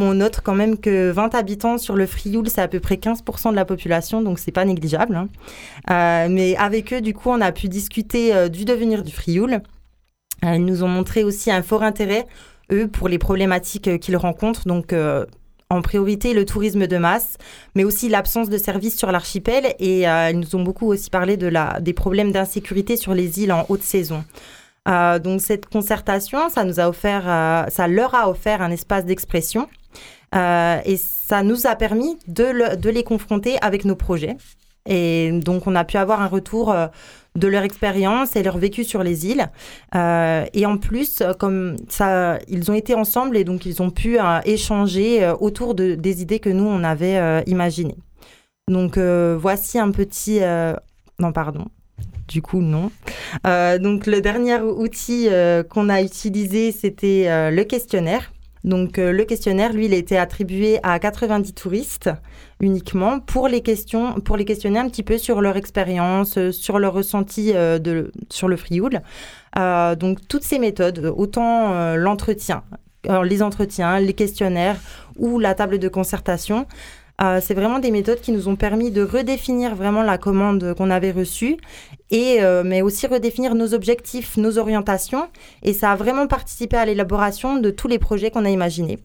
on 0.00 0.14
note 0.14 0.40
quand 0.42 0.56
même 0.56 0.76
que 0.76 1.12
20 1.12 1.36
habitants 1.36 1.78
sur 1.78 1.94
le 1.94 2.06
Frioul, 2.06 2.48
c'est 2.48 2.62
à 2.62 2.66
peu 2.66 2.80
près 2.80 2.96
15% 2.96 3.52
de 3.52 3.54
la 3.54 3.64
population, 3.64 4.22
donc 4.22 4.40
c'est 4.40 4.50
pas 4.50 4.64
négligeable. 4.64 5.14
Hein. 5.14 6.28
mais 6.28 6.56
avec 6.56 6.92
eux, 6.92 7.00
du 7.00 7.14
coup, 7.14 7.30
on 7.30 7.40
a 7.40 7.52
pu 7.52 7.68
discuter 7.68 8.48
du 8.48 8.64
devenir 8.64 9.04
du 9.04 9.12
Frioul 9.12 9.60
euh, 9.77 9.77
nous 10.42 10.82
ont 10.82 10.88
montré 10.88 11.24
aussi 11.24 11.50
un 11.50 11.62
fort 11.62 11.82
intérêt, 11.82 12.26
eux, 12.72 12.88
pour 12.88 13.08
les 13.08 13.18
problématiques 13.18 13.88
euh, 13.88 13.98
qu'ils 13.98 14.16
rencontrent. 14.16 14.66
Donc, 14.66 14.92
euh, 14.92 15.26
en 15.70 15.82
priorité 15.82 16.32
le 16.32 16.46
tourisme 16.46 16.86
de 16.86 16.96
masse, 16.96 17.36
mais 17.74 17.84
aussi 17.84 18.08
l'absence 18.08 18.48
de 18.48 18.56
services 18.56 18.96
sur 18.96 19.12
l'archipel. 19.12 19.74
Et 19.78 20.04
ils 20.04 20.38
nous 20.38 20.56
ont 20.56 20.62
beaucoup 20.62 20.86
aussi 20.86 21.10
parlé 21.10 21.36
de 21.36 21.46
la, 21.46 21.78
des 21.80 21.92
problèmes 21.92 22.32
d'insécurité 22.32 22.96
sur 22.96 23.12
les 23.12 23.42
îles 23.42 23.52
en 23.52 23.66
haute 23.68 23.82
saison. 23.82 24.24
donc 24.86 25.42
cette 25.42 25.66
concertation, 25.66 26.48
ça 26.48 26.64
nous 26.64 26.80
a 26.80 26.88
offert, 26.88 27.66
ça 27.70 27.86
leur 27.86 28.14
a 28.14 28.30
offert 28.30 28.62
un 28.62 28.70
espace 28.70 29.04
d'expression 29.04 29.68
et 30.34 30.96
ça 30.96 31.42
nous 31.42 31.66
a 31.66 31.76
permis 31.76 32.16
de, 32.28 32.74
de, 32.76 32.88
les 32.88 33.04
confronter 33.04 33.58
avec 33.60 33.84
nos 33.84 33.94
projets. 33.94 34.38
Et 34.88 35.30
donc 35.32 35.66
on 35.66 35.76
a 35.76 35.84
pu 35.84 35.96
avoir 35.98 36.20
un 36.22 36.26
retour 36.26 36.74
de 37.38 37.48
leur 37.48 37.62
expérience 37.62 38.36
et 38.36 38.42
leur 38.42 38.58
vécu 38.58 38.84
sur 38.84 39.02
les 39.02 39.26
îles. 39.26 39.46
Euh, 39.94 40.44
et 40.52 40.66
en 40.66 40.76
plus, 40.76 41.22
comme 41.38 41.76
ça, 41.88 42.38
ils 42.48 42.70
ont 42.70 42.74
été 42.74 42.94
ensemble 42.94 43.36
et 43.36 43.44
donc 43.44 43.64
ils 43.64 43.80
ont 43.82 43.90
pu 43.90 44.18
euh, 44.18 44.40
échanger 44.44 45.24
euh, 45.24 45.34
autour 45.40 45.74
de, 45.74 45.94
des 45.94 46.20
idées 46.22 46.40
que 46.40 46.50
nous, 46.50 46.64
on 46.64 46.84
avait 46.84 47.42
imaginées. 47.46 47.96
Donc 48.68 48.98
voici 48.98 49.78
un 49.78 49.90
petit... 49.92 50.40
non, 51.18 51.32
pardon. 51.32 51.66
Du 52.26 52.42
coup, 52.42 52.60
non. 52.60 52.90
donc 53.44 54.06
le 54.06 54.20
dernier 54.20 54.60
outil 54.60 55.28
qu'on 55.70 55.88
a 55.88 56.02
utilisé, 56.02 56.72
c'était 56.72 57.50
le 57.50 57.62
questionnaire. 57.64 58.32
Donc 58.64 58.96
le 58.96 59.24
questionnaire, 59.24 59.72
lui, 59.72 59.86
il 59.86 59.94
a 59.94 59.96
été 59.96 60.18
attribué 60.18 60.78
à 60.82 60.98
90 60.98 61.54
touristes 61.54 62.10
uniquement 62.60 63.20
pour 63.20 63.48
les 63.48 63.60
questions, 63.60 64.14
pour 64.20 64.36
les 64.36 64.44
questionner 64.44 64.78
un 64.78 64.88
petit 64.88 65.02
peu 65.02 65.18
sur 65.18 65.40
leur 65.40 65.56
expérience, 65.56 66.38
euh, 66.38 66.50
sur 66.50 66.78
leur 66.78 66.92
ressenti 66.92 67.52
euh, 67.54 67.78
de, 67.78 68.12
sur 68.30 68.48
le 68.48 68.56
Frioul. 68.56 69.00
Euh, 69.58 69.94
donc 69.94 70.26
toutes 70.28 70.44
ces 70.44 70.58
méthodes, 70.58 71.12
autant 71.16 71.94
l'entretien, 71.96 72.62
les 73.24 73.42
entretiens, 73.42 74.00
les 74.00 74.12
questionnaires 74.12 74.76
ou 75.16 75.38
la 75.38 75.54
table 75.54 75.78
de 75.78 75.88
concertation, 75.88 76.66
c'est 77.18 77.54
vraiment 77.54 77.78
des 77.78 77.90
méthodes 77.90 78.20
qui 78.20 78.32
nous 78.32 78.48
ont 78.48 78.56
permis 78.56 78.90
de 78.90 79.02
redéfinir 79.02 79.74
vraiment 79.74 80.02
la 80.02 80.18
commande 80.18 80.74
qu'on 80.76 80.90
avait 80.90 81.10
reçue, 81.10 81.56
et, 82.10 82.38
mais 82.64 82.80
aussi 82.80 83.06
redéfinir 83.06 83.54
nos 83.54 83.74
objectifs, 83.74 84.36
nos 84.36 84.58
orientations. 84.58 85.28
Et 85.62 85.72
ça 85.72 85.92
a 85.92 85.96
vraiment 85.96 86.26
participé 86.26 86.76
à 86.76 86.84
l'élaboration 86.84 87.56
de 87.56 87.70
tous 87.70 87.88
les 87.88 87.98
projets 87.98 88.30
qu'on 88.30 88.44
a 88.44 88.50
imaginés. 88.50 88.98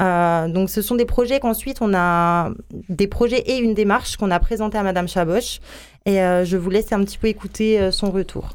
Euh, 0.00 0.48
donc, 0.48 0.70
ce 0.70 0.82
sont 0.82 0.94
des 0.94 1.04
projets 1.04 1.38
qu'ensuite 1.38 1.78
on 1.80 1.94
a 1.94 2.50
des 2.88 3.06
projets 3.06 3.40
et 3.40 3.58
une 3.58 3.74
démarche 3.74 4.16
qu'on 4.16 4.30
a 4.30 4.40
présenté 4.40 4.78
à 4.78 4.82
Madame 4.82 5.08
Chaboche. 5.08 5.60
Et 6.06 6.20
euh, 6.20 6.44
je 6.44 6.56
vous 6.56 6.70
laisse 6.70 6.92
un 6.92 7.04
petit 7.04 7.18
peu 7.18 7.28
écouter 7.28 7.80
euh, 7.80 7.90
son 7.90 8.10
retour. 8.10 8.50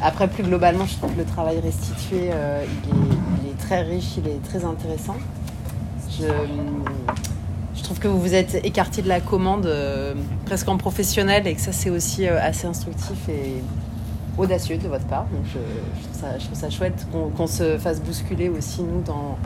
Après, 0.00 0.26
plus 0.26 0.42
globalement, 0.42 0.86
je 0.86 0.96
trouve 0.96 1.12
que 1.12 1.18
le 1.18 1.24
travail 1.24 1.60
restitué, 1.60 2.30
euh, 2.32 2.64
il, 3.44 3.50
est, 3.50 3.58
très 3.58 3.82
riche, 3.82 4.16
il 4.16 4.28
est 4.28 4.42
très 4.42 4.64
intéressant. 4.64 5.16
Je 6.18 6.26
trouve 7.86 7.98
que 7.98 8.08
vous 8.08 8.20
vous 8.20 8.34
êtes 8.34 8.54
écarté 8.64 9.02
de 9.02 9.08
la 9.08 9.20
commande 9.20 9.66
euh, 9.66 10.14
presque 10.44 10.68
en 10.68 10.76
professionnel 10.76 11.46
et 11.46 11.54
que 11.54 11.60
ça, 11.60 11.72
c'est 11.72 11.90
aussi 11.90 12.26
euh, 12.26 12.38
assez 12.40 12.66
instructif 12.66 13.28
et 13.28 13.62
audacieux 14.38 14.76
de 14.76 14.88
votre 14.88 15.06
part. 15.06 15.26
Donc, 15.32 15.44
je, 15.46 16.42
trouve, 16.42 16.58
ça, 16.58 16.70
chouette 16.70 17.06
qu'on 17.36 17.46
se 17.46 17.78
fasse 17.78 18.00
bousculer 18.00 18.48
aussi, 18.48 18.82
nous, 18.82 19.02
dans, 19.02 19.38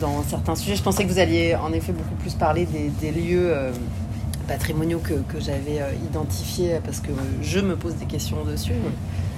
dans 0.00 0.22
certains 0.24 0.56
sujets. 0.56 0.76
Je 0.76 0.82
pensais 0.82 1.04
que 1.04 1.10
vous 1.10 1.18
alliez 1.20 1.54
en 1.54 1.72
effet 1.72 1.92
beaucoup 1.92 2.16
plus 2.16 2.34
parler 2.34 2.66
des, 3.00 3.12
lieux 3.12 3.54
patrimoniaux 4.48 4.98
que, 4.98 5.14
que 5.14 5.38
j'avais 5.38 5.80
identifiés 6.10 6.80
parce 6.84 7.00
que 7.00 7.10
je 7.42 7.60
me 7.60 7.76
pose 7.76 7.94
des 7.96 8.06
questions 8.06 8.42
dessus 8.44 8.72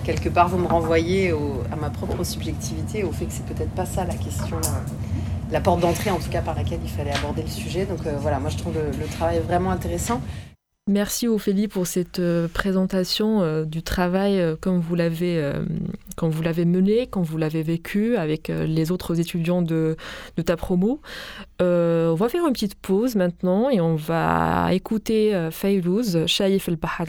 quelque 0.04 0.28
part, 0.28 0.49
vous 0.49 0.58
me 0.58 0.66
renvoyez 0.66 1.32
à 1.72 1.76
ma 1.76 1.90
propre 1.90 2.25
subjectivité, 2.25 3.04
au 3.04 3.12
fait 3.12 3.26
que 3.26 3.32
c'est 3.32 3.44
peut-être 3.46 3.70
pas 3.70 3.87
ça 3.87 4.04
la 4.04 4.14
question, 4.14 4.56
euh, 4.56 5.10
la 5.52 5.61
porte 5.61 5.80
d'entrée, 5.80 6.11
en 6.11 6.19
tout 6.19 6.30
cas 6.30 6.42
par 6.42 6.54
laquelle 6.54 6.80
il 6.83 6.90
fallait 6.90 7.12
aborder 7.12 7.42
le 7.42 7.49
sujet. 7.49 7.87
Donc 7.87 8.07
euh, 8.07 8.16
voilà, 8.19 8.38
moi 8.38 8.50
je 8.50 8.59
trouve 8.59 8.75
le, 8.75 9.07
travail 9.07 9.40
vraiment 9.40 9.71
intéressant. 9.71 10.21
Merci 10.88 11.28
Ophélie 11.28 11.69
pour 11.69 11.87
cette 11.87 12.19
euh, 12.19 12.49
présentation 12.49 13.42
euh, 13.42 13.64
du 13.64 13.83
travail 13.83 14.42
comme 14.61 14.80
vous 14.80 14.95
l'avez 14.95 15.52
quand 16.16 16.28
vous 16.28 16.42
l'avez 16.42 16.64
mené, 16.64 17.07
quand 17.07 17.23
vous 17.23 17.38
l'avez 17.38 17.62
vécu 17.62 18.16
avec 18.16 18.49
les 18.49 18.90
autres 18.90 19.21
étudiants 19.21 19.62
de, 19.62 19.97
de 20.37 20.42
ta 20.42 20.57
promo. 20.57 21.00
On 21.61 22.14
va 22.14 22.28
faire 22.28 22.47
une 22.47 22.52
petite 22.52 22.75
pause 22.75 23.14
maintenant 23.14 23.71
et 23.71 23.80
on 23.80 23.97
va 23.97 24.69
écouter 24.73 25.49
Fayrouz 25.50 26.26
Shaif 26.26 26.69
El 26.69 26.76
Bahar. 26.76 27.07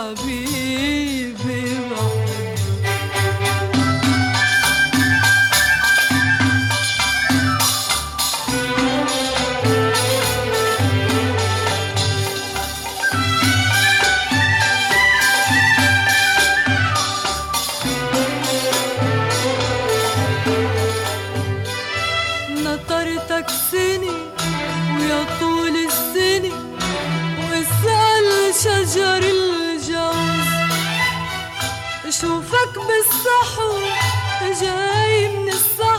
abi 0.00 0.99
اشوفك 32.30 32.74
بالصحو 32.78 33.72
جاي 34.60 35.28
من 35.38 35.48
الصحو 35.48 35.89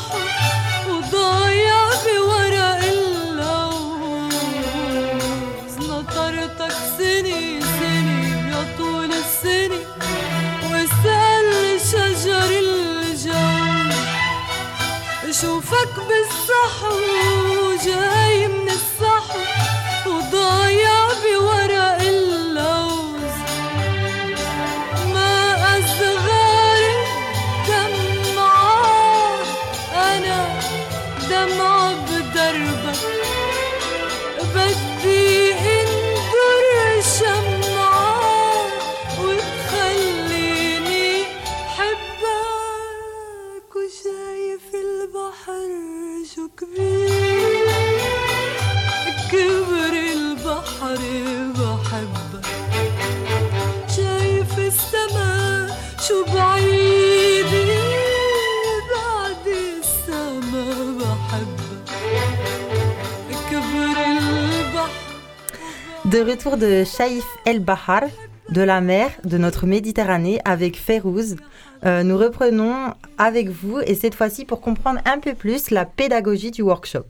De 66.05 66.19
retour 66.19 66.57
de 66.57 66.83
Shaif 66.83 67.23
El 67.45 67.59
Bahar, 67.59 68.03
de 68.49 68.61
la 68.61 68.81
mer 68.81 69.11
de 69.23 69.37
notre 69.37 69.65
Méditerranée 69.65 70.41
avec 70.43 70.77
Férouz. 70.77 71.37
Euh, 71.85 72.03
nous 72.03 72.17
reprenons 72.17 72.93
avec 73.17 73.49
vous 73.49 73.79
et 73.79 73.95
cette 73.95 74.15
fois-ci 74.15 74.43
pour 74.43 74.61
comprendre 74.61 74.99
un 75.05 75.19
peu 75.19 75.33
plus 75.33 75.71
la 75.71 75.85
pédagogie 75.85 76.51
du 76.51 76.61
workshop. 76.61 77.05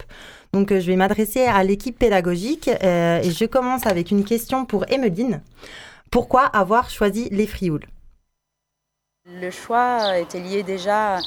Donc 0.53 0.71
euh, 0.71 0.79
je 0.79 0.87
vais 0.87 0.95
m'adresser 0.95 1.45
à 1.45 1.63
l'équipe 1.63 1.97
pédagogique 1.97 2.69
euh, 2.83 3.21
et 3.21 3.31
je 3.31 3.45
commence 3.45 3.87
avec 3.87 4.11
une 4.11 4.23
question 4.23 4.65
pour 4.65 4.85
Emeline. 4.89 5.41
Pourquoi 6.11 6.43
avoir 6.43 6.89
choisi 6.89 7.27
les 7.31 7.47
frioul? 7.47 7.81
Le 9.25 9.49
choix 9.49 10.17
était 10.19 10.39
lié 10.39 10.61
déjà 10.61 11.19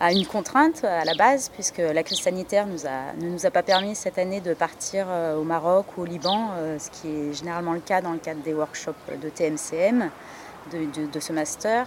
à 0.00 0.12
une 0.12 0.26
contrainte 0.26 0.84
à 0.84 1.04
la 1.04 1.14
base, 1.14 1.50
puisque 1.52 1.78
la 1.78 2.02
crise 2.02 2.20
sanitaire 2.20 2.66
nous 2.66 2.86
a, 2.86 3.12
ne 3.20 3.28
nous 3.28 3.46
a 3.46 3.50
pas 3.50 3.62
permis 3.62 3.94
cette 3.94 4.18
année 4.18 4.40
de 4.40 4.54
partir 4.54 5.06
euh, 5.08 5.36
au 5.36 5.42
Maroc 5.42 5.86
ou 5.96 6.02
au 6.02 6.04
Liban, 6.04 6.50
euh, 6.56 6.78
ce 6.78 6.90
qui 6.90 7.08
est 7.08 7.32
généralement 7.32 7.72
le 7.72 7.80
cas 7.80 8.00
dans 8.00 8.12
le 8.12 8.18
cadre 8.18 8.40
des 8.42 8.54
workshops 8.54 8.92
de 9.20 9.28
TMCM, 9.28 10.10
de, 10.72 11.20
ce 11.20 11.32
master. 11.32 11.86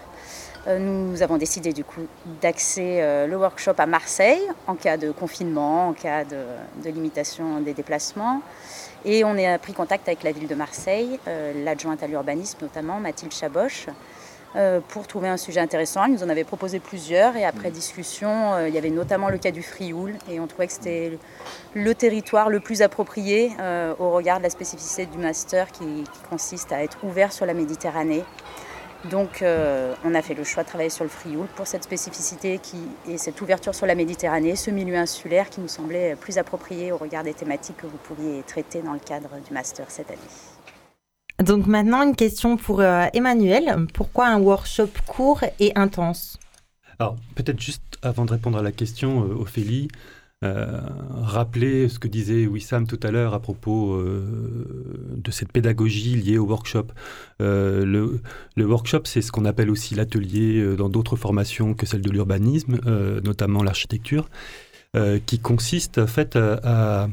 Euh, 0.67 0.77
nous 0.77 1.21
avons 1.21 1.37
décidé 1.37 1.71
du 1.71 1.83
coup 1.83 2.01
d'axer 2.41 3.01
le 3.27 3.35
workshop 3.35 3.75
à 3.77 3.85
Marseille 3.85 4.41
en 4.67 4.75
cas 4.75 4.97
de 4.97 5.11
confinement, 5.11 5.89
en 5.89 5.93
cas 5.93 6.23
de, 6.25 6.89
limitation 6.89 7.61
des 7.61 7.73
déplacements. 7.73 8.41
Et 9.05 9.23
on 9.23 9.37
a 9.37 9.57
pris 9.57 9.73
contact 9.73 10.07
avec 10.07 10.23
la 10.23 10.31
ville 10.31 10.47
de 10.47 10.55
Marseille, 10.55 11.19
l'adjointe 11.63 12.03
à 12.03 12.07
l'urbanisme 12.07 12.59
notamment, 12.61 12.99
Mathilde 12.99 13.33
Chaboche, 13.33 13.87
pour 14.89 15.07
trouver 15.07 15.29
un 15.29 15.37
sujet 15.37 15.59
intéressant. 15.59 16.05
Il 16.05 16.13
nous 16.13 16.23
en 16.23 16.29
avait 16.29 16.43
proposé 16.43 16.79
plusieurs 16.79 17.35
et 17.35 17.45
après 17.45 17.71
discussion, 17.71 18.53
euh, 18.53 18.67
il 18.67 18.75
y 18.75 18.77
avait 18.77 18.89
notamment 18.89 19.29
le 19.29 19.37
cas 19.37 19.51
du 19.51 19.63
Frioul 19.63 20.13
et 20.29 20.39
on 20.39 20.47
trouvait 20.47 20.67
que 20.67 20.73
c'était 20.73 21.17
le 21.73 21.95
territoire 21.95 22.49
le 22.49 22.59
plus 22.59 22.81
approprié 22.81 23.51
euh, 23.59 23.93
au 23.99 24.11
regard 24.11 24.39
de 24.39 24.43
la 24.43 24.49
spécificité 24.49 25.05
du 25.05 25.17
master 25.17 25.71
qui, 25.71 26.03
consiste 26.29 26.71
à 26.71 26.83
être 26.83 27.03
ouvert 27.03 27.33
sur 27.33 27.45
la 27.45 27.53
Méditerranée. 27.53 28.23
Donc 29.09 29.43
on 29.43 30.15
a 30.15 30.21
fait 30.21 30.35
le 30.35 30.43
choix 30.43 30.61
de 30.61 30.67
travailler 30.67 30.91
sur 30.91 31.03
le 31.03 31.09
Frioul 31.09 31.47
pour 31.55 31.65
cette 31.65 31.83
spécificité 31.83 32.59
qui, 32.59 32.77
et 33.09 33.17
cette 33.17 33.41
ouverture 33.41 33.73
sur 33.73 33.87
la 33.87 33.95
Méditerranée, 33.95 34.55
ce 34.55 34.69
milieu 34.69 34.95
insulaire 34.95 35.49
qui 35.49 35.59
nous 35.59 35.67
semblait 35.67 36.15
plus 36.15 36.37
approprié 36.37 36.91
au 36.91 36.97
regard 36.97 37.23
des 37.23 37.33
thématiques 37.33 37.77
que 37.77 37.87
vous 37.87 37.97
pourriez 37.97 38.43
traiter 38.43 38.81
dans 38.81 38.93
le 38.93 38.99
cadre 38.99 39.29
du 39.45 39.53
master 39.53 39.87
cette 39.89 40.11
année. 40.11 40.19
Donc 41.43 41.65
maintenant, 41.65 42.03
une 42.03 42.15
question 42.15 42.57
pour 42.57 42.81
euh, 42.81 43.05
Emmanuel. 43.13 43.87
Pourquoi 43.93 44.27
un 44.27 44.39
workshop 44.39 44.89
court 45.07 45.43
et 45.59 45.71
intense? 45.75 46.37
Alors 46.99 47.15
peut-être 47.35 47.59
juste 47.59 47.81
avant 48.01 48.25
de 48.25 48.31
répondre 48.31 48.57
à 48.57 48.61
la 48.61 48.71
question, 48.71 49.23
euh, 49.23 49.41
Ophélie, 49.41 49.87
euh, 50.43 50.81
rappeler 51.13 51.87
ce 51.87 51.99
que 51.99 52.07
disait 52.07 52.45
Wissam 52.47 52.87
tout 52.87 52.99
à 53.03 53.11
l'heure 53.11 53.33
à 53.33 53.39
propos 53.39 54.01
de 54.01 55.31
cette 55.31 55.51
pédagogie 55.51 56.15
liée 56.15 56.39
au 56.39 56.45
workshop. 56.45 56.87
Le, 57.39 58.19
workshop, 58.57 59.01
c'est 59.05 59.21
ce 59.21 59.31
qu'on 59.31 59.45
appelle 59.45 59.69
aussi 59.69 59.93
l'atelier 59.93 60.75
dans 60.75 60.89
d'autres 60.89 61.15
formations 61.15 61.75
que 61.75 61.85
celle 61.85 62.01
de 62.01 62.09
l'urbanisme, 62.09 62.79
notamment 63.23 63.61
l'architecture, 63.61 64.29
qui 65.27 65.37
consiste 65.37 65.99
en 65.99 66.07
fait 66.07 66.35
à 66.35 67.07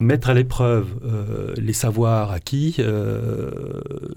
mettre 0.00 0.30
à 0.30 0.34
l'épreuve 0.34 0.86
euh, 1.04 1.54
les 1.56 1.72
savoirs 1.72 2.30
acquis 2.30 2.76
euh, 2.78 3.50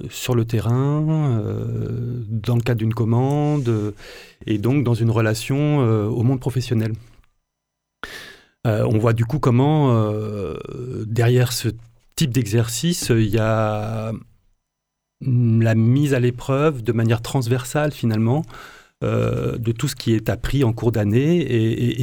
sur 0.10 0.36
le 0.36 0.46
terrain, 0.46 1.40
euh, 1.42 2.24
dans 2.28 2.56
le 2.56 2.62
cadre 2.62 2.80
d'une 2.80 2.94
commande, 2.94 3.94
et 4.46 4.58
donc 4.58 4.84
dans 4.84 4.94
une 4.94 5.10
relation 5.10 5.80
au 5.80 6.24
monde 6.24 6.40
professionnel. 6.40 6.94
on 8.66 8.98
voit 9.00 9.14
du 9.14 9.26
coup 9.26 9.40
comment, 9.40 10.14
derrière 11.06 11.52
ce 11.52 11.70
type 12.16 12.32
d'exercice, 12.32 13.10
il 13.10 13.30
y 13.30 13.40
a 13.40 14.12
la 15.22 15.76
mise 15.76 16.14
à 16.14 16.20
l'épreuve 16.20 16.84
de 16.84 16.92
manière 16.92 17.22
transversale 17.22 17.92
finalement 17.92 18.44
de 19.02 19.72
tout 19.72 19.88
ce 19.88 19.96
qui 19.96 20.14
est 20.14 20.30
appris 20.30 20.64
en 20.64 20.74
cours 20.74 20.92
d'année 20.92 21.40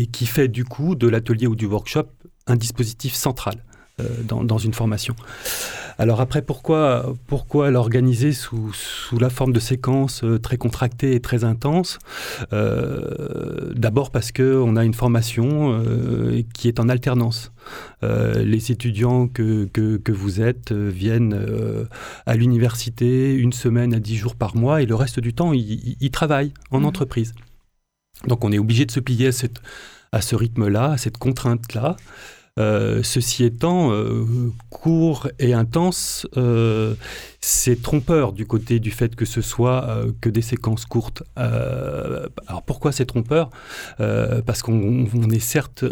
et, 0.01 0.07
qui 0.07 0.27
fait 0.27 0.49
du 0.49 0.65
coup 0.65 0.95
de 0.95 1.09
l'atelier 1.09 1.47
ou 1.47 1.57
du 1.57 1.67
workshop 1.67 2.09
un 2.47 2.57
dispositif 2.57 3.15
central. 3.15 3.65
Euh, 4.01 4.05
dans, 4.23 4.59
une 4.59 4.75
formation. 4.75 5.17
Alors 5.99 6.21
après, 6.21 6.43
pourquoi, 6.43 7.17
pourquoi 7.27 7.71
l'organiser 7.71 8.33
sous, 8.33 8.73
sous, 8.73 9.19
la 9.19 9.31
forme 9.31 9.53
de 9.53 9.59
séquences 9.59 10.23
euh, 10.23 10.39
très 10.39 10.57
contractées 10.57 11.15
et 11.15 11.21
très 11.21 11.43
intenses? 11.43 11.99
Euh, 12.53 13.73
D'abord 13.75 14.11
parce 14.11 14.31
qu'on 14.31 14.77
a 14.77 14.85
une 14.85 14.95
formation 14.95 15.83
qui 16.53 16.69
est 16.69 16.81
en 16.81 16.89
alternance. 16.89 17.53
les 18.03 18.73
étudiants 18.73 19.27
que, 19.27 19.65
que, 19.67 20.13
vous 20.13 20.41
êtes 20.41 20.73
viennent 20.73 21.37
à 22.27 22.35
l'université 22.35 23.35
une 23.35 23.53
semaine 23.53 23.95
à 23.95 24.01
dix 24.01 24.17
jours 24.17 24.37
par 24.37 24.57
mois 24.57 24.83
et 24.83 24.87
le 24.87 24.95
reste 24.95 25.21
du 25.21 25.33
temps, 25.33 25.53
ils, 25.53 26.11
travaillent 26.11 26.53
en 26.71 26.81
mmh. 26.81 26.85
entreprise. 26.87 27.35
Donc 28.27 28.45
on 28.45 28.53
est 28.53 28.59
obligé 28.59 28.85
de 28.85 28.91
se 28.91 29.01
plier 29.01 29.29
à, 29.29 29.33
cette, 29.33 29.61
à 30.13 30.21
ce 30.21 30.35
rythme-là, 30.35 30.93
à 30.93 30.97
cette 30.99 31.19
contrainte-là. 31.19 31.97
Euh, 32.59 33.03
ceci 33.03 33.45
étant, 33.45 33.93
euh, 33.93 34.25
court 34.71 35.29
et 35.39 35.55
intense, 35.55 36.27
euh, 36.37 36.95
c'est 37.41 37.81
trompeur 37.81 38.33
du 38.33 38.47
côté 38.47 38.81
du 38.81 38.91
fait 38.91 39.15
que 39.15 39.25
ce 39.25 39.41
soit 39.41 40.05
que 40.21 40.29
des 40.29 40.43
séquences 40.43 40.85
courtes. 40.85 41.23
alors 41.37 42.63
pourquoi 42.67 42.91
c'est 42.93 43.07
trompeur? 43.07 43.51
Parce 43.99 44.63
qu'on 44.63 45.31
est 45.31 45.39
certes 45.39 45.85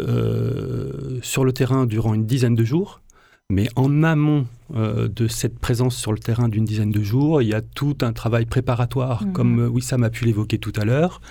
sur 1.21 1.45
le 1.45 1.53
terrain 1.53 1.85
durant 1.85 2.13
une 2.13 2.25
dizaine 2.25 2.55
de 2.55 2.65
jours, 2.65 3.01
mais 3.49 3.69
en 3.77 4.03
amont 4.03 4.45
euh, 4.75 5.07
de 5.07 5.29
cette 5.29 5.57
présence 5.57 5.95
sur 5.95 6.11
le 6.11 6.19
terrain 6.19 6.49
d'une 6.49 6.65
dizaine 6.65 6.91
de 6.91 7.01
jours, 7.01 7.41
il 7.41 7.47
y 7.47 7.53
a 7.53 7.61
tout 7.61 7.95
un 8.01 8.11
travail 8.11 8.45
préparatoire, 8.45 9.23
mhm. 9.23 9.31
comme 9.31 9.59
euh, 9.59 9.69
Wissam 9.69 10.03
a 10.03 10.09
pu 10.09 10.25
l'évoquer 10.25 10.57
tout 10.57 10.73
à 10.75 10.83
l'heure, 10.83 11.21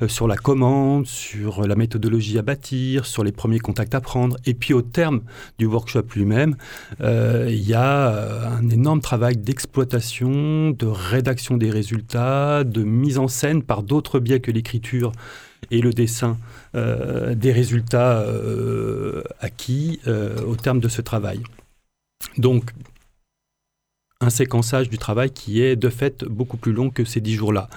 euh, 0.00 0.06
sur 0.06 0.28
la 0.28 0.36
commande, 0.36 1.06
sur 1.06 1.66
la 1.66 1.74
méthodologie 1.74 2.38
à 2.38 2.42
bâtir, 2.42 3.06
sur 3.06 3.24
les 3.24 3.32
premiers 3.32 3.58
contacts 3.58 3.96
à 3.96 4.00
prendre. 4.00 4.36
Et 4.46 4.54
puis 4.54 4.72
au 4.72 4.82
terme 4.82 5.22
du 5.58 5.66
workshop 5.66 6.04
lui-même, 6.14 6.54
il 7.00 7.68
y 7.68 7.74
a 7.74 8.50
un 8.52 8.68
énorme 8.70 9.00
travail 9.00 9.36
d'exploitation, 9.36 10.70
de 10.70 10.86
rédaction 10.86 11.56
des 11.56 11.70
résultats, 11.70 12.62
de 12.62 12.84
mise 12.84 13.18
en 13.18 13.26
scène 13.26 13.64
par 13.64 13.82
d'autres 13.82 14.20
biais 14.20 14.38
que 14.38 14.52
l'écriture 14.52 15.10
et 15.70 15.80
le 15.80 15.92
dessin 15.92 16.38
euh, 16.74 17.34
des 17.34 17.52
résultats 17.52 18.20
euh, 18.20 19.22
acquis 19.40 20.00
euh, 20.06 20.40
au 20.42 20.56
terme 20.56 20.80
de 20.80 20.88
ce 20.88 21.00
travail. 21.00 21.42
Donc, 22.36 22.72
un 24.20 24.30
séquençage 24.30 24.88
du 24.88 24.98
travail 24.98 25.30
qui 25.30 25.62
est 25.62 25.76
de 25.76 25.88
fait 25.88 26.24
beaucoup 26.24 26.56
plus 26.56 26.72
long 26.72 26.90
que 26.90 27.04
ces 27.04 27.20
dix 27.20 27.34
jours-là. 27.34 27.68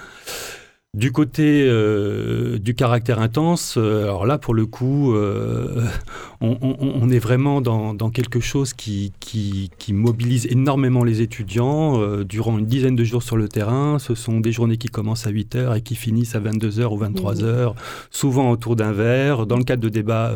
Du 0.94 1.10
côté 1.10 1.64
euh, 1.66 2.58
du 2.58 2.74
caractère 2.74 3.18
intense, 3.18 3.76
euh, 3.78 4.02
alors 4.02 4.26
là, 4.26 4.36
pour 4.36 4.52
le 4.52 4.66
coup, 4.66 5.14
euh, 5.14 5.86
on, 6.42 7.08
est 7.08 7.18
vraiment 7.18 7.62
dans, 7.62 8.10
quelque 8.10 8.40
chose 8.40 8.74
qui, 8.74 9.14
qui, 9.18 9.70
mobilise 9.94 10.44
énormément 10.48 11.02
les 11.02 11.22
étudiants 11.22 12.22
durant 12.24 12.58
une 12.58 12.66
dizaine 12.66 12.94
de 12.94 13.04
jours 13.04 13.22
sur 13.22 13.38
le 13.38 13.48
terrain. 13.48 13.98
Ce 13.98 14.14
sont 14.14 14.40
des 14.40 14.52
journées 14.52 14.76
qui 14.76 14.88
commencent 14.88 15.26
à 15.26 15.30
8 15.30 15.56
heures 15.56 15.74
et 15.76 15.80
qui 15.80 15.94
finissent 15.94 16.34
à 16.34 16.40
22 16.40 16.80
heures 16.80 16.92
ou 16.92 16.98
23 16.98 17.42
heures, 17.42 17.74
souvent 18.10 18.50
autour 18.50 18.76
d'un 18.76 18.92
verre, 18.92 19.46
dans 19.46 19.56
le 19.56 19.64
cadre 19.64 19.82
de 19.82 19.88
débats 19.88 20.34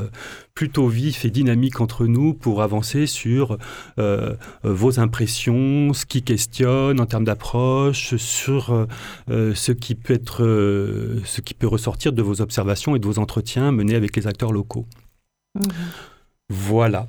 plutôt 0.57 0.89
vif 0.89 1.27
et 1.27 1.31
dynamique 1.31 1.81
entre 1.81 2.07
nous 2.07 2.33
pour 2.33 2.63
avancer 2.63 3.07
sur 3.07 3.59
euh, 3.99 4.35
vos 4.65 4.99
impressions, 4.99 5.93
ce 5.93 6.07
qui 6.07 6.23
questionne 6.23 6.99
en 6.99 7.05
termes 7.05 7.25
d'approche, 7.25 8.17
sur 8.17 8.87
euh, 9.29 9.55
ce 9.55 9.71
qui 9.71 9.95
peut 9.95 10.15
être, 10.15 10.43
euh, 10.43 11.21
ce 11.27 11.43
qui 11.43 11.53
peut 11.53 11.67
ressortir 11.67 12.15
de 12.15 12.23
vos 12.23 12.41
observations 12.41 12.97
et 12.97 12.99
de 12.99 13.07
vos 13.07 13.19
entretiens 13.19 13.71
menés 13.71 13.95
avec 13.95 14.17
les 14.17 14.27
acteurs 14.27 14.51
locaux. 14.51 14.87
Mhm. 15.55 15.71
Voilà. 16.49 17.07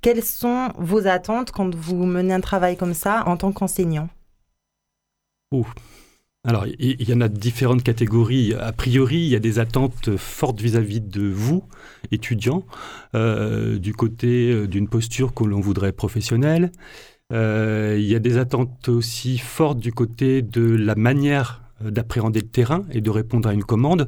quelles 0.00 0.24
sont 0.24 0.72
vos 0.76 1.06
attentes 1.06 1.52
quand 1.52 1.72
vous 1.74 2.04
menez 2.04 2.34
un 2.34 2.40
travail 2.40 2.76
comme 2.76 2.94
ça 2.94 3.22
en 3.26 3.36
tant 3.36 3.52
qu'enseignant? 3.52 4.08
Alors, 6.48 6.64
il 6.78 7.06
y 7.06 7.12
en 7.12 7.20
a 7.20 7.28
différentes 7.28 7.82
catégories. 7.82 8.54
A 8.54 8.72
priori, 8.72 9.16
il 9.16 9.28
y 9.28 9.36
a 9.36 9.38
des 9.38 9.58
attentes 9.58 10.16
fortes 10.16 10.62
vis-à-vis 10.62 11.02
de 11.02 11.28
vous, 11.28 11.62
étudiants, 12.10 12.64
euh, 13.14 13.78
du 13.78 13.92
côté 13.92 14.50
euh, 14.50 14.66
d'une 14.66 14.88
posture 14.88 15.34
que 15.34 15.44
l'on 15.44 15.60
voudrait 15.60 15.92
professionnelle. 15.92 16.72
Euh, 17.34 17.98
il 18.00 18.06
y 18.06 18.14
a 18.14 18.18
des 18.18 18.38
attentes 18.38 18.88
aussi 18.88 19.36
fortes 19.36 19.78
du 19.78 19.92
côté 19.92 20.40
de 20.40 20.74
la 20.74 20.94
manière 20.94 21.60
d'appréhender 21.82 22.40
le 22.40 22.48
terrain 22.48 22.86
et 22.92 23.02
de 23.02 23.10
répondre 23.10 23.46
à 23.46 23.52
une 23.52 23.64
commande. 23.64 24.06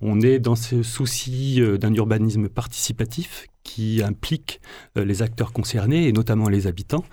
On 0.00 0.22
est 0.22 0.38
dans 0.38 0.56
ce 0.56 0.82
souci 0.82 1.60
d'un 1.78 1.92
urbanisme 1.92 2.48
participatif 2.48 3.46
qui 3.62 4.02
implique 4.02 4.62
les 4.96 5.20
acteurs 5.20 5.52
concernés 5.52 6.08
et 6.08 6.12
notamment 6.12 6.48
les 6.48 6.66
habitants. 6.66 7.04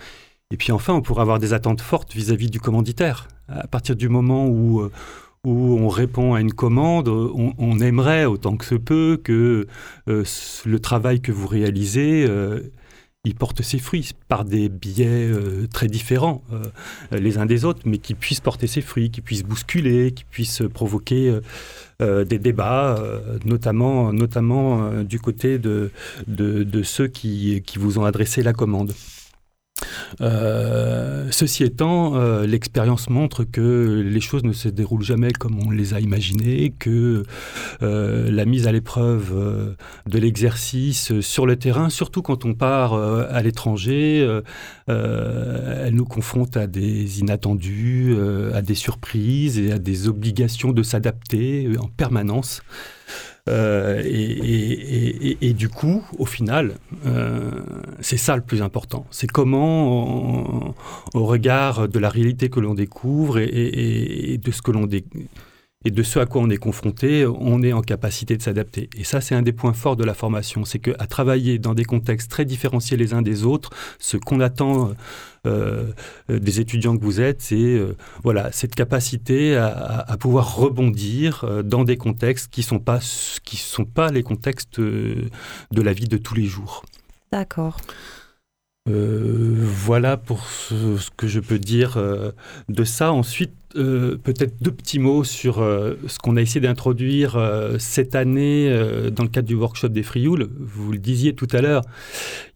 Et 0.52 0.58
puis 0.58 0.72
enfin, 0.72 0.94
on 0.94 1.02
pourrait 1.02 1.22
avoir 1.22 1.40
des 1.40 1.54
attentes 1.54 1.82
fortes 1.82 2.14
vis-à-vis 2.14 2.50
du 2.50 2.60
commanditaire. 2.60 3.28
À 3.52 3.68
partir 3.68 3.96
du 3.96 4.10
moment 4.10 4.48
où, 4.48 4.82
où 5.44 5.78
on 5.78 5.90
répond 5.90 6.34
à 6.34 6.42
une 6.42 6.54
commande, 6.54 7.08
on, 7.08 7.80
aimerait 7.80 8.26
autant 8.26 8.58
que 8.58 8.66
se 8.66 8.76
peut 8.76 9.20
que 9.24 9.68
le 10.08 10.80
travail 10.80 11.22
que 11.22 11.32
vous 11.32 11.48
réalisez 11.48 12.28
il 13.24 13.36
porte 13.36 13.62
ses 13.62 13.78
fruits 13.78 14.12
par 14.28 14.46
des 14.46 14.68
biais 14.68 15.30
euh, 15.30 15.68
très 15.72 15.88
différents 15.88 16.44
euh, 16.54 16.64
les 17.12 17.38
uns 17.38 17.46
des 17.46 17.66
autres, 17.66 17.82
mais 17.86 18.00
qui 18.00 18.16
puissent 18.16 18.40
porter 18.40 18.66
ses 18.66 18.82
fruits, 18.82 19.12
qui 19.12 19.22
puissent 19.22 19.44
bousculer, 19.44 20.12
qui 20.12 20.24
puissent 20.24 20.64
provoquer 20.74 21.40
euh, 22.02 22.26
des 22.26 22.40
débats, 22.40 23.00
notamment, 23.46 24.12
du 25.04 25.20
côté 25.20 25.60
de, 25.60 25.92
ceux 26.84 27.08
qui 27.08 27.64
vous 27.78 28.00
ont 28.00 28.06
adressé 28.06 28.42
la 28.42 28.54
commande. 28.54 28.94
Euh, 30.20 31.28
ceci 31.32 31.64
étant, 31.64 32.16
euh, 32.16 32.46
l'expérience 32.46 33.10
montre 33.10 33.44
que 33.44 34.02
les 34.06 34.22
choses 34.22 34.44
ne 34.44 34.54
se 34.54 34.68
déroulent 34.68 35.04
jamais 35.04 35.32
comme 35.32 35.60
on 35.66 35.72
les 35.72 35.94
a 35.94 36.00
imaginées, 36.00 36.74
que 36.78 37.24
euh, 37.82 38.32
la 38.32 38.46
mise 38.46 38.68
à 38.68 38.72
l'épreuve 38.72 39.76
de 40.08 40.20
l'exercice 40.20 41.20
sur 41.22 41.46
le 41.46 41.56
terrain, 41.56 41.90
surtout 41.90 42.22
quand 42.22 42.46
on 42.46 42.54
part 42.54 42.94
à 42.94 43.42
l'étranger, 43.42 44.42
elle 44.88 45.94
nous 45.94 46.06
confronte 46.06 46.58
à 46.58 46.68
des 46.68 47.20
inattendus, 47.20 48.16
à 48.54 48.62
des 48.62 48.76
surprises 48.76 49.60
et 49.60 49.72
à 49.72 49.80
des 49.80 50.08
obligations 50.08 50.72
de 50.72 50.84
s'adapter 50.84 51.70
en 51.80 51.88
permanence. 51.88 52.62
Euh, 53.50 54.02
et, 54.06 55.54
du 55.54 55.70
coup, 55.70 56.04
au 56.18 56.26
final, 56.26 56.76
euh, 57.06 57.52
c'est 58.00 58.18
ça 58.18 58.36
le 58.36 58.42
plus 58.42 58.62
important. 58.62 59.06
C'est 59.12 59.30
comment, 59.30 60.76
au 61.14 61.26
regard 61.26 61.88
de 61.88 62.00
la 62.00 62.10
réalité 62.10 62.50
que 62.50 62.60
l'on 62.60 62.74
découvre 62.74 63.40
et, 63.40 64.40
de 64.42 64.52
ce 64.52 64.62
que 64.62 64.72
l'on 64.72 64.88
et 65.86 65.92
de 65.92 66.04
ce 66.04 66.20
à 66.20 66.26
quoi 66.26 66.42
on 66.42 66.50
est 66.50 66.58
confronté, 66.58 67.26
on 67.26 67.62
est 67.64 67.74
en 67.74 67.82
capacité 67.82 68.38
de 68.38 68.42
s'adapter. 68.42 68.90
Et 68.96 69.04
ça, 69.04 69.22
c'est 69.22 69.36
un 69.36 69.42
des 69.42 69.54
points 69.54 69.74
forts 69.74 69.96
de 69.96 70.04
la 70.04 70.14
formation, 70.14 70.66
c'est 70.66 70.80
qu'à 70.80 71.08
travailler 71.08 71.60
dans 71.60 71.74
des 71.74 71.86
contextes 71.86 72.30
très 72.30 72.46
différenciés 72.46 72.98
les 72.98 73.14
uns 73.14 73.22
des 73.22 73.46
autres, 73.46 73.72
ce 74.00 74.18
qu'on 74.18 74.40
attend 74.40 74.92
euh, 75.48 75.92
des 76.30 76.60
étudiants 76.60 76.96
que 76.96 77.04
vous 77.04 77.20
êtes, 77.20 77.42
c'est 77.42 77.56
euh, 77.56 77.98
voilà 78.22 78.52
cette 78.52 78.76
capacité 78.76 79.58
à, 79.58 80.16
pouvoir 80.20 80.56
rebondir 80.56 81.44
euh, 81.44 81.64
dans 81.64 81.84
des 81.84 81.98
contextes 81.98 82.54
qui 82.54 82.62
sont 82.62 82.84
sont 83.02 83.86
pas 83.86 84.12
les 84.12 84.22
contextes 84.22 84.80
de 84.80 85.32
la 85.72 85.94
vie 85.94 86.08
de 86.08 86.18
tous 86.18 86.36
les 86.36 86.46
jours. 86.46 86.86
D'accord. 87.32 87.78
Voilà 88.88 90.18
pour 90.18 90.48
ce, 90.48 91.10
que 91.16 91.28
je 91.28 91.40
peux 91.40 91.60
dire 91.60 91.98
de 92.70 92.84
ça. 92.84 93.12
Ensuite, 93.12 93.54
euh, 93.78 94.18
peut-être 94.18 94.62
deux 94.62 94.72
petits 94.72 95.00
mots 95.00 95.24
sur 95.24 95.60
euh, 95.60 95.94
ce 96.08 96.20
qu'on 96.20 96.36
a 96.36 96.42
essayé 96.42 96.60
d'introduire 96.60 97.38
euh, 97.38 97.78
cette 97.80 98.16
année 98.16 98.70
dans 99.12 99.24
le 99.24 99.30
cadre 99.30 99.48
du 99.48 99.56
workshop 99.56 99.90
des 99.90 100.04
Frioul. 100.04 100.50
Vous 100.60 100.92
le 100.92 100.98
disiez 100.98 101.34
tout 101.34 101.48
à 101.52 101.62
l'heure, 101.62 101.84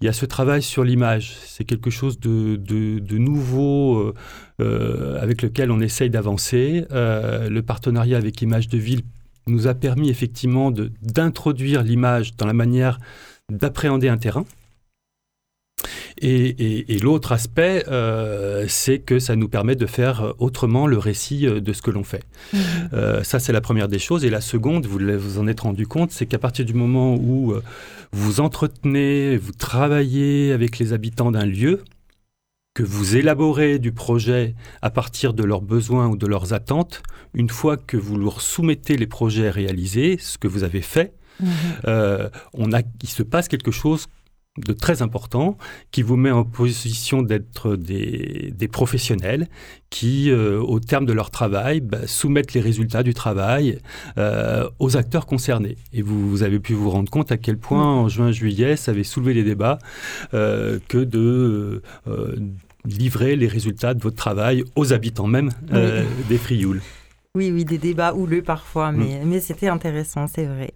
il 0.02 0.06
y 0.06 0.08
a 0.08 0.14
ce 0.14 0.26
travail 0.26 0.62
sur 0.62 0.84
l'image. 0.84 1.36
C'est 1.46 1.64
quelque 1.64 1.90
chose 1.90 2.20
de, 2.20 2.56
de 2.58 3.18
nouveau 3.18 4.14
avec 4.60 5.42
lequel 5.42 5.72
on 5.72 5.80
essaye 5.80 6.10
d'avancer. 6.10 6.86
le 6.92 7.60
partenariat 7.62 8.18
avec 8.18 8.42
Image 8.42 8.68
de 8.68 8.78
Ville 8.78 9.02
nous 9.48 9.68
a 9.68 9.74
permis 9.74 10.10
effectivement 10.10 10.72
d'introduire 11.02 11.84
l'image 11.84 12.36
dans 12.36 12.48
la 12.48 12.54
manière 12.54 13.00
d'appréhender 13.52 14.10
un 14.10 14.18
terrain. 14.18 14.46
Et, 16.22 16.98
l'autre 17.02 17.32
aspect, 17.32 17.84
euh, 17.88 18.66
c'est 18.68 19.00
que 19.00 19.20
ça 19.20 19.36
nous 19.36 19.50
permet 19.50 19.76
de 19.76 19.86
faire 19.86 20.34
autrement 20.40 20.88
le 20.88 20.98
récit 20.98 21.46
euh, 21.46 21.60
de 21.60 21.74
ce 21.74 21.82
que 21.82 21.92
l'on 21.92 22.04
fait. 22.04 22.24
Mhm. 22.54 22.60
Euh, 22.94 23.24
ça, 23.24 23.40
c'est 23.40 23.52
la 23.52 23.62
première 23.62 23.88
des 23.88 24.00
choses. 24.00 24.24
Et 24.24 24.30
la 24.30 24.42
seconde, 24.42 24.86
vous 24.86 25.00
vous 25.00 25.40
en 25.40 25.48
êtes 25.48 25.62
rendu 25.62 25.88
compte, 25.88 26.12
c'est 26.12 26.26
qu'à 26.26 26.40
partir 26.40 26.66
du 26.66 26.74
moment 26.74 27.16
où 27.16 27.54
vous 28.12 28.40
entretenez, 28.40 29.38
vous 29.38 29.52
travaillez 29.52 30.52
avec 30.52 30.80
les 30.80 30.94
habitants 30.94 31.32
d'un 31.32 31.46
lieu, 31.46 31.84
que 32.74 32.84
vous 32.84 33.16
élaborez 33.16 33.80
du 33.80 33.94
projet 33.94 34.54
à 34.82 34.90
partir 34.90 35.34
de 35.34 35.44
leurs 35.44 35.62
besoins 35.62 36.08
ou 36.08 36.18
de 36.18 36.28
leurs 36.28 36.52
attentes, 36.54 37.04
une 37.34 37.50
fois 37.50 37.78
que 37.78 37.96
vous 37.96 38.18
leur 38.18 38.42
soumettez 38.42 38.98
les 38.98 39.08
projets 39.08 39.50
réalisés, 39.50 40.18
ce 40.20 40.38
que 40.38 40.50
vous 40.50 40.64
avez 40.64 40.82
fait, 40.82 41.14
mhm. 41.40 41.50
on 42.54 42.74
a, 42.74 42.82
il 43.04 43.10
se 43.10 43.24
passe 43.24 43.48
quelque 43.48 43.72
chose 43.72 44.08
de 44.58 44.74
très 44.74 45.02
important 45.02 45.58
qui 45.92 46.02
vous 46.02 46.16
met 46.16 46.32
en 46.32 46.44
position 46.44 47.22
d'être 47.22 47.76
des, 47.76 48.70
professionnels 48.72 49.48
qui, 49.90 50.32
euh, 50.32 50.60
au 50.60 50.80
terme 50.80 51.06
de 51.06 51.14
leur 51.14 51.30
travail, 51.30 51.82
bah, 51.82 52.08
soumettent 52.08 52.54
les 52.54 52.62
résultats 52.62 53.04
du 53.04 53.14
travail 53.14 53.80
euh, 54.18 54.68
aux 54.80 54.98
acteurs 54.98 55.26
concernés. 55.26 55.78
Et 55.94 56.02
vous, 56.02 56.44
avez 56.44 56.60
pu 56.60 56.74
vous 56.74 56.90
rendre 56.90 57.10
compte 57.10 57.32
à 57.32 57.38
quel 57.38 57.58
point, 57.58 57.86
en 57.86 58.10
juin-juillet, 58.10 58.76
ça 58.76 58.92
avait 58.92 59.04
soulevé 59.04 59.34
les 59.34 59.44
débats 59.44 59.80
euh, 60.34 60.80
que 60.88 60.98
de 60.98 61.82
livrer 62.86 63.36
les 63.36 63.48
résultats 63.48 63.94
de 63.94 64.02
votre 64.02 64.16
travail 64.16 64.64
aux 64.76 64.94
habitants 64.94 65.28
même 65.28 65.52
des 66.30 66.38
Frioul. 66.38 66.82
Oui, 67.36 67.52
oui, 67.52 67.66
des 67.66 67.78
débats 67.78 68.14
houleux 68.14 68.42
parfois, 68.42 68.92
mais, 68.92 69.20
mm. 69.20 69.28
mais 69.28 69.40
c'était 69.40 69.68
intéressant, 69.68 70.28
c'est 70.28 70.46
vrai. 70.46 70.74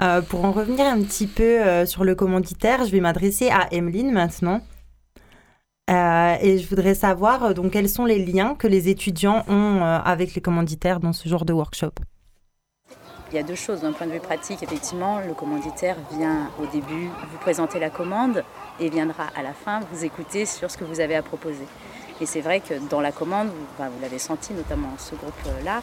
Euh, 0.00 0.22
pour 0.22 0.44
en 0.44 0.52
revenir 0.52 0.86
un 0.86 1.02
petit 1.02 1.26
peu 1.26 1.42
euh, 1.42 1.86
sur 1.86 2.04
le 2.04 2.14
commanditaire, 2.14 2.84
je 2.84 2.92
vais 2.92 3.00
m'adresser 3.00 3.50
à 3.50 3.72
Emeline 3.72 4.12
maintenant. 4.12 4.60
Euh, 5.90 6.36
et 6.40 6.58
je 6.58 6.68
voudrais 6.68 6.94
savoir 6.94 7.52
donc 7.52 7.72
quels 7.72 7.88
sont 7.88 8.04
les 8.04 8.24
liens 8.24 8.54
que 8.54 8.68
les 8.68 8.88
étudiants 8.88 9.44
ont 9.48 9.82
avec 9.82 10.34
les 10.34 10.40
commanditaires 10.40 11.00
dans 11.00 11.12
ce 11.12 11.28
genre 11.28 11.44
de 11.44 11.52
workshop? 11.52 11.92
Il 13.32 13.36
y 13.36 13.38
a 13.38 13.42
deux 13.42 13.54
choses 13.54 13.82
d'un 13.82 13.92
point 13.92 14.06
de 14.06 14.12
vue 14.12 14.20
pratique. 14.20 14.62
Effectivement, 14.62 15.20
le 15.20 15.34
commanditaire 15.34 15.96
vient 16.16 16.50
au 16.60 16.66
début 16.66 17.08
vous 17.30 17.38
présenter 17.38 17.78
la 17.78 17.90
commande 17.90 18.44
et 18.80 18.88
viendra 18.88 19.26
à 19.36 19.42
la 19.42 19.52
fin 19.52 19.80
vous 19.92 20.04
écouter 20.04 20.46
sur 20.46 20.70
ce 20.70 20.76
que 20.76 20.84
vous 20.84 21.00
avez 21.00 21.14
à 21.14 21.22
proposer. 21.22 21.66
Et 22.20 22.26
c'est 22.26 22.40
vrai 22.40 22.60
que 22.60 22.74
dans 22.90 23.00
la 23.00 23.12
commande, 23.12 23.48
vous 23.78 24.02
l'avez 24.02 24.18
senti 24.18 24.52
notamment 24.52 24.92
ce 24.98 25.14
groupe-là, 25.14 25.80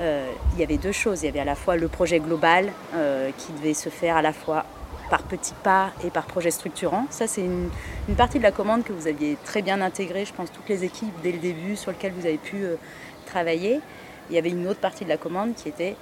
il 0.00 0.60
y 0.60 0.62
avait 0.62 0.78
deux 0.78 0.92
choses. 0.92 1.22
Il 1.22 1.26
y 1.26 1.28
avait 1.28 1.40
à 1.40 1.44
la 1.44 1.54
fois 1.54 1.76
le 1.76 1.88
projet 1.88 2.20
global 2.20 2.72
euh, 2.94 3.30
qui 3.36 3.52
devait 3.52 3.74
se 3.74 3.88
faire 3.88 4.16
à 4.16 4.22
la 4.22 4.32
fois 4.32 4.64
par 5.10 5.22
petits 5.22 5.54
pas 5.62 5.90
et 6.04 6.10
par 6.10 6.24
projet 6.24 6.50
structurant. 6.50 7.06
Ça, 7.10 7.26
c'est 7.26 7.42
une, 7.42 7.68
partie 8.16 8.38
de 8.38 8.42
la 8.42 8.52
commande 8.52 8.82
que 8.82 8.92
vous 8.92 9.06
aviez 9.06 9.36
très 9.44 9.60
bien 9.60 9.80
intégrée, 9.80 10.24
je 10.24 10.32
pense, 10.32 10.50
toutes 10.50 10.68
les 10.68 10.84
équipes 10.84 11.14
dès 11.22 11.32
le 11.32 11.38
début 11.38 11.76
sur 11.76 11.90
lequel 11.90 12.12
vous 12.12 12.24
avez 12.24 12.38
pu 12.38 12.64
euh, 12.64 12.76
travailler. 13.26 13.80
Il 14.30 14.36
y 14.36 14.38
avait 14.38 14.50
une 14.50 14.66
autre 14.66 14.80
partie 14.80 15.04
de 15.04 15.10
la 15.10 15.18
commande 15.18 15.54
qui 15.54 15.68
était 15.68 15.96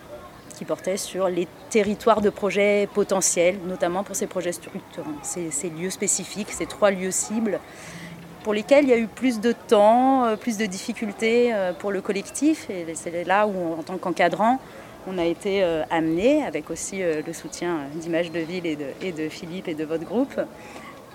qui 0.56 0.64
portait 0.66 0.98
sur 0.98 1.28
les 1.28 1.48
territoires 1.70 2.20
de 2.20 2.28
projets 2.28 2.86
potentiels, 2.92 3.58
notamment 3.66 4.04
pour 4.04 4.14
ces 4.14 4.26
projets 4.26 4.52
structurants, 4.52 5.14
ces 5.22 5.70
lieux 5.70 5.88
spécifiques, 5.88 6.50
ces 6.50 6.66
trois 6.66 6.90
lieux 6.90 7.12
cibles 7.12 7.60
pour 8.42 8.54
lesquels 8.54 8.84
il 8.84 8.90
y 8.90 8.92
a 8.92 8.98
eu 8.98 9.06
plus 9.06 9.40
de 9.40 9.52
temps, 9.52 10.24
euh, 10.24 10.36
plus 10.36 10.56
de 10.56 10.66
difficultés 10.66 11.52
euh, 11.52 11.72
pour 11.72 11.90
le 11.92 12.00
collectif. 12.00 12.68
Et 12.70 12.86
c'est 12.94 13.24
là 13.24 13.46
où, 13.46 13.74
en 13.78 13.82
tant 13.82 13.98
qu'encadrant, 13.98 14.58
on 15.06 15.18
a 15.18 15.24
été 15.24 15.62
euh, 15.62 15.82
amené, 15.90 16.44
avec 16.44 16.70
aussi 16.70 17.00
le 17.00 17.32
soutien 17.32 17.78
d'Image 17.94 18.30
de 18.30 18.40
Ville 18.40 18.66
et 18.66 18.76
de, 18.76 18.86
et 19.02 19.12
de 19.12 19.28
Philippe 19.28 19.68
et 19.68 19.74
de 19.74 19.84
votre 19.84 20.04
groupe, 20.04 20.40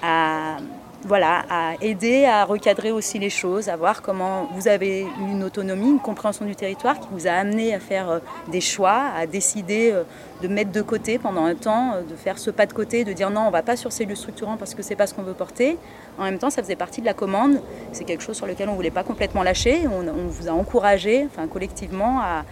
à 0.01 0.57
voilà, 1.05 1.45
à 1.51 1.73
aider 1.81 2.25
à 2.25 2.45
recadrer 2.45 2.91
aussi 2.91 3.19
les 3.19 3.29
choses, 3.29 3.69
à 3.69 3.75
voir 3.75 4.01
comment 4.01 4.49
vous 4.55 4.67
avez 4.67 5.05
une 5.19 5.43
autonomie, 5.43 5.91
une 5.91 5.99
compréhension 5.99 6.45
du 6.45 6.55
territoire 6.55 6.99
qui 6.99 7.07
vous 7.11 7.27
a 7.27 7.31
amené 7.31 7.75
à 7.75 7.79
faire 7.79 8.09
euh, 8.09 8.19
des 8.47 8.59
choix, 8.59 9.11
à 9.15 9.27
décider 9.27 9.91
euh, 9.91 10.03
de 10.41 10.47
mettre 10.47 10.71
de 10.71 10.81
côté 10.81 11.19
pendant 11.19 11.45
un 11.45 11.53
temps, 11.53 11.93
euh, 11.93 12.01
de 12.01 12.15
faire 12.15 12.39
ce 12.39 12.49
pas 12.49 12.65
de 12.65 12.73
côté, 12.73 13.03
de 13.03 13.13
dire 13.13 13.29
non, 13.29 13.41
on 13.41 13.47
ne 13.47 13.51
va 13.51 13.61
pas 13.61 13.75
sur 13.75 13.91
ces 13.91 14.05
lieux 14.05 14.15
structurants 14.15 14.57
parce 14.57 14.73
que 14.73 14.81
c'est 14.81 14.95
pas 14.95 15.05
ce 15.05 15.13
qu'on 15.13 15.21
veut 15.21 15.33
porter. 15.33 15.77
En 16.17 16.23
même 16.23 16.39
temps, 16.39 16.49
ça 16.49 16.63
faisait 16.63 16.75
partie 16.75 17.01
de 17.01 17.05
la 17.05 17.13
commande. 17.13 17.61
C'est 17.91 18.03
quelque 18.03 18.23
chose 18.23 18.35
sur 18.35 18.47
lequel 18.47 18.67
on 18.67 18.71
ne 18.71 18.77
voulait 18.77 18.89
pas 18.89 19.03
complètement 19.03 19.43
lâcher. 19.43 19.87
On, 19.87 20.07
on 20.07 20.27
vous 20.27 20.47
a 20.47 20.51
encouragé, 20.51 21.27
enfin 21.29 21.47
collectivement, 21.47 22.19
à, 22.19 22.45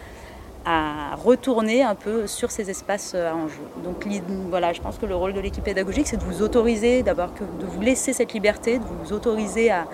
à 0.66 1.16
retourner 1.16 1.84
un 1.84 1.96
peu 1.96 2.28
sur 2.28 2.52
ces 2.52 2.70
espaces 2.70 3.16
à 3.16 3.36
enjeu. 3.36 3.64
Donc 3.84 4.08
voilà, 4.50 4.74
je 4.74 4.82
pense 4.82 4.98
que 4.98 5.06
le 5.06 5.16
rôle 5.16 5.34
de 5.34 5.40
l'équipe 5.40 5.64
pédagogique, 5.64 6.08
c'est 6.08 6.18
de 6.18 6.24
vous 6.24 6.42
autoriser, 6.42 7.04
d'abord 7.04 7.30
de 7.60 7.66
vous 7.66 7.82
laisser 7.82 8.14
cette 8.14 8.34
liberté, 8.34 8.80
de 8.80 8.84
vous 8.84 9.14
autoriser 9.14 9.72
à, 9.72 9.86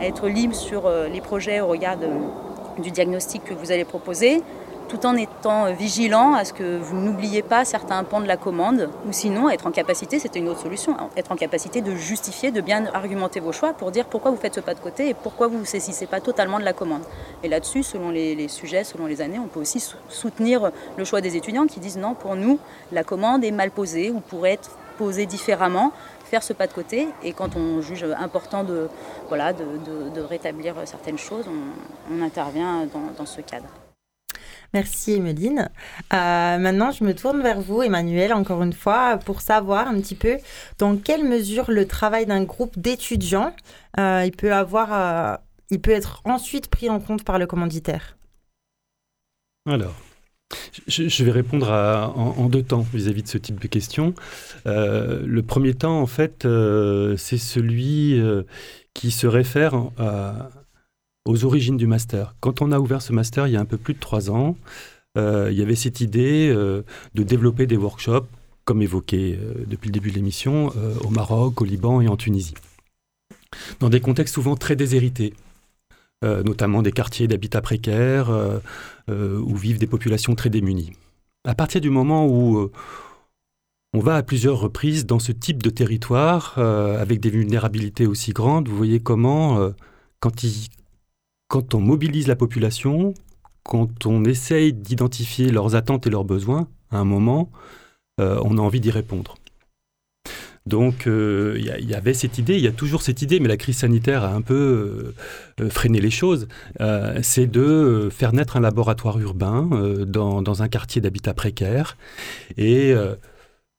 être 0.00 0.28
libre 0.28 0.54
sur 0.54 0.86
euh, 0.86 1.08
les 1.08 1.20
projets 1.20 1.60
au 1.60 1.68
regard 1.68 1.96
du 2.78 2.90
diagnostic 2.90 3.44
que 3.44 3.54
vous 3.54 3.72
allez 3.72 3.84
proposer, 3.84 4.42
tout 4.88 5.06
en 5.06 5.16
étant 5.16 5.72
vigilant 5.72 6.34
à 6.34 6.44
ce 6.44 6.52
que 6.52 6.78
vous 6.78 6.96
n'oubliez 6.96 7.42
pas 7.42 7.64
certains 7.64 8.02
pans 8.04 8.20
de 8.20 8.26
la 8.26 8.36
commande, 8.36 8.90
ou 9.06 9.12
sinon 9.12 9.48
être 9.48 9.66
en 9.66 9.70
capacité, 9.70 10.18
c'était 10.18 10.38
une 10.38 10.48
autre 10.48 10.60
solution, 10.60 10.96
hein, 10.98 11.08
être 11.16 11.32
en 11.32 11.36
capacité 11.36 11.80
de 11.80 11.94
justifier, 11.94 12.50
de 12.50 12.60
bien 12.60 12.86
argumenter 12.92 13.40
vos 13.40 13.52
choix 13.52 13.72
pour 13.72 13.90
dire 13.90 14.06
pourquoi 14.06 14.30
vous 14.30 14.36
faites 14.36 14.54
ce 14.54 14.60
pas 14.60 14.74
de 14.74 14.80
côté 14.80 15.08
et 15.08 15.14
pourquoi 15.14 15.48
vous 15.48 15.58
ne 15.58 15.64
saisissez 15.64 16.06
pas 16.06 16.20
totalement 16.20 16.58
de 16.58 16.64
la 16.64 16.72
commande. 16.72 17.02
Et 17.42 17.48
là-dessus, 17.48 17.82
selon 17.82 18.10
les, 18.10 18.48
sujets, 18.48 18.84
selon 18.84 19.06
les 19.06 19.20
années, 19.20 19.38
on 19.38 19.48
peut 19.48 19.60
aussi 19.60 19.84
soutenir 20.08 20.70
le 20.96 21.04
choix 21.04 21.20
des 21.20 21.36
étudiants 21.36 21.66
qui 21.66 21.80
disent 21.80 21.98
non, 21.98 22.14
pour 22.14 22.36
nous, 22.36 22.58
la 22.92 23.04
commande 23.04 23.44
est 23.44 23.50
mal 23.50 23.70
posée 23.70 24.10
ou 24.10 24.20
pourrait 24.20 24.52
être 24.52 24.70
posée 24.98 25.26
différemment 25.26 25.92
faire 26.24 26.42
ce 26.42 26.52
pas 26.52 26.66
de 26.66 26.72
côté. 26.72 27.08
Et 27.22 27.32
quand 27.32 27.56
on 27.56 27.80
juge 27.80 28.04
important 28.18 28.64
de, 28.64 28.88
voilà, 29.28 29.52
de, 29.52 30.20
rétablir 30.20 30.74
certaines 30.84 31.18
choses, 31.18 31.46
on, 32.10 32.22
intervient 32.22 32.86
dans 33.16 33.26
ce 33.26 33.40
cadre. 33.40 33.68
Merci 34.74 35.12
Emeline. 35.12 35.70
Euh, 36.12 36.58
maintenant, 36.58 36.90
je 36.90 37.04
me 37.04 37.14
tourne 37.14 37.40
vers 37.42 37.60
vous, 37.60 37.82
Emmanuel, 37.82 38.32
encore 38.32 38.60
une 38.64 38.72
fois, 38.72 39.18
pour 39.18 39.40
savoir 39.40 39.86
un 39.86 40.00
petit 40.00 40.16
peu 40.16 40.38
dans 40.78 40.96
quelle 40.96 41.22
mesure 41.24 41.70
le 41.70 41.86
travail 41.86 42.26
d'un 42.26 42.42
groupe 42.42 42.76
d'étudiants 42.76 43.54
euh, 44.00 44.24
il 44.26 44.32
peut 44.32 44.52
avoir, 44.52 44.88
euh, 44.92 45.36
il 45.70 45.80
peut 45.80 45.92
être 45.92 46.20
ensuite 46.24 46.66
pris 46.66 46.90
en 46.90 46.98
compte 46.98 47.22
par 47.22 47.38
le 47.38 47.46
commanditaire. 47.46 48.16
Alors, 49.66 49.94
je, 50.88 51.24
vais 51.24 51.30
répondre 51.30 51.70
en, 51.70 52.48
deux 52.48 52.64
temps 52.64 52.84
vis-à-vis 52.92 53.22
de 53.22 53.28
ce 53.28 53.38
type 53.38 53.60
de 53.60 53.68
questions. 53.68 54.12
le 54.66 55.40
premier 55.42 55.74
temps, 55.74 56.00
en 56.00 56.06
fait, 56.06 56.46
c'est 57.16 57.38
celui 57.38 58.20
qui 58.92 59.12
se 59.12 59.28
réfère 59.28 59.74
à 59.96 60.50
aux 61.24 61.44
origines 61.44 61.76
du 61.76 61.86
master. 61.86 62.34
Quand 62.40 62.62
on 62.62 62.72
a 62.72 62.78
ouvert 62.78 63.02
ce 63.02 63.12
master 63.12 63.46
il 63.46 63.52
y 63.52 63.56
a 63.56 63.60
un 63.60 63.64
peu 63.64 63.78
plus 63.78 63.94
de 63.94 64.00
trois 64.00 64.30
ans, 64.30 64.56
euh, 65.16 65.48
il 65.50 65.58
y 65.58 65.62
avait 65.62 65.76
cette 65.76 66.00
idée 66.00 66.50
euh, 66.54 66.82
de 67.14 67.22
développer 67.22 67.66
des 67.66 67.76
workshops, 67.76 68.26
comme 68.64 68.82
évoqué 68.82 69.38
euh, 69.40 69.64
depuis 69.66 69.88
le 69.88 69.92
début 69.92 70.10
de 70.10 70.16
l'émission, 70.16 70.72
au 71.02 71.10
Maroc, 71.10 71.60
au 71.60 71.64
Liban 71.64 72.00
et 72.00 72.08
en 72.08 72.16
Tunisie, 72.16 72.54
dans 73.80 73.90
des 73.90 74.00
contextes 74.00 74.34
souvent 74.34 74.56
très 74.56 74.76
déshérités. 74.76 75.34
notamment 76.22 76.80
des 76.80 76.92
quartiers 76.92 77.28
d'habitat 77.28 77.60
précaires 77.60 78.30
où 79.08 79.54
vivent 79.54 79.78
des 79.78 79.86
populations 79.86 80.34
très 80.34 80.48
démunies. 80.48 80.92
À 81.46 81.54
partir 81.54 81.82
du 81.82 81.90
moment 81.90 82.26
où 82.26 82.70
on 83.92 84.00
va 84.00 84.16
à 84.16 84.22
plusieurs 84.22 84.58
reprises 84.58 85.04
dans 85.04 85.18
ce 85.18 85.32
type 85.32 85.62
de 85.62 85.68
territoire 85.68 86.58
avec 86.58 87.20
des 87.20 87.28
vulnérabilités 87.28 88.06
aussi 88.06 88.32
grandes, 88.32 88.68
vous 88.68 88.76
voyez 88.76 89.00
comment, 89.00 89.70
quand, 90.20 90.44
il, 90.44 90.70
quand 91.54 91.76
on 91.76 91.80
mobilise 91.80 92.26
la 92.26 92.34
population, 92.34 93.14
quand 93.62 94.06
on 94.06 94.24
essaye 94.24 94.72
d'identifier 94.72 95.52
leurs 95.52 95.76
attentes 95.76 96.04
et 96.04 96.10
leurs 96.10 96.24
besoins, 96.24 96.66
à 96.90 96.98
un 96.98 97.04
moment, 97.04 97.48
euh, 98.20 98.40
on 98.42 98.58
a 98.58 98.60
envie 98.60 98.80
d'y 98.80 98.90
répondre. 98.90 99.36
Donc 100.66 101.06
euh, 101.06 101.54
il 101.56 101.88
y, 101.88 101.94
avait 101.94 102.12
cette 102.12 102.38
idée, 102.38 102.56
il 102.56 102.60
y 102.64 102.66
a 102.66 102.72
toujours 102.72 103.02
cette 103.02 103.22
idée, 103.22 103.38
mais 103.38 103.46
la 103.46 103.56
crise 103.56 103.76
sanitaire 103.76 104.24
a 104.24 104.34
un 104.34 104.40
peu 104.40 105.14
euh, 105.60 105.70
freiné 105.70 106.00
les 106.00 106.10
choses, 106.10 106.48
c'est 107.22 107.46
de 107.46 108.08
faire 108.10 108.32
naître 108.32 108.56
un 108.56 108.60
laboratoire 108.60 109.20
urbain 109.20 109.70
dans, 110.08 110.60
un 110.60 110.66
quartier 110.66 111.00
d'habitat 111.00 111.34
précaire 111.34 111.96
et 112.56 112.92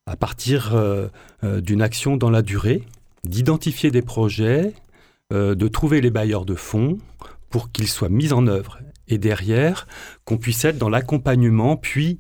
à 0.05 0.15
partir 0.15 0.73
d'une 1.43 1.81
action 1.81 2.15
dans 2.15 2.29
la 2.29 2.41
durée, 2.41 2.83
d'identifier 3.25 3.91
des 3.91 4.01
projets, 4.01 4.71
de 5.31 5.67
trouver 5.67 5.99
les 5.99 6.11
bailleurs 6.11 6.45
de 6.45 6.55
fonds 6.55 6.99
pour 7.56 7.72
qu'ils 7.72 7.88
soient 7.88 8.10
mis 8.10 8.34
en 8.34 8.48
œuvre 8.48 8.80
et 9.08 9.18
derrière 9.18 9.88
qu'on 10.26 10.38
puisse 10.38 10.65
être 10.65 10.78
dans 10.78 10.89
l'accompagnement 10.89 11.78
puis 11.78 12.20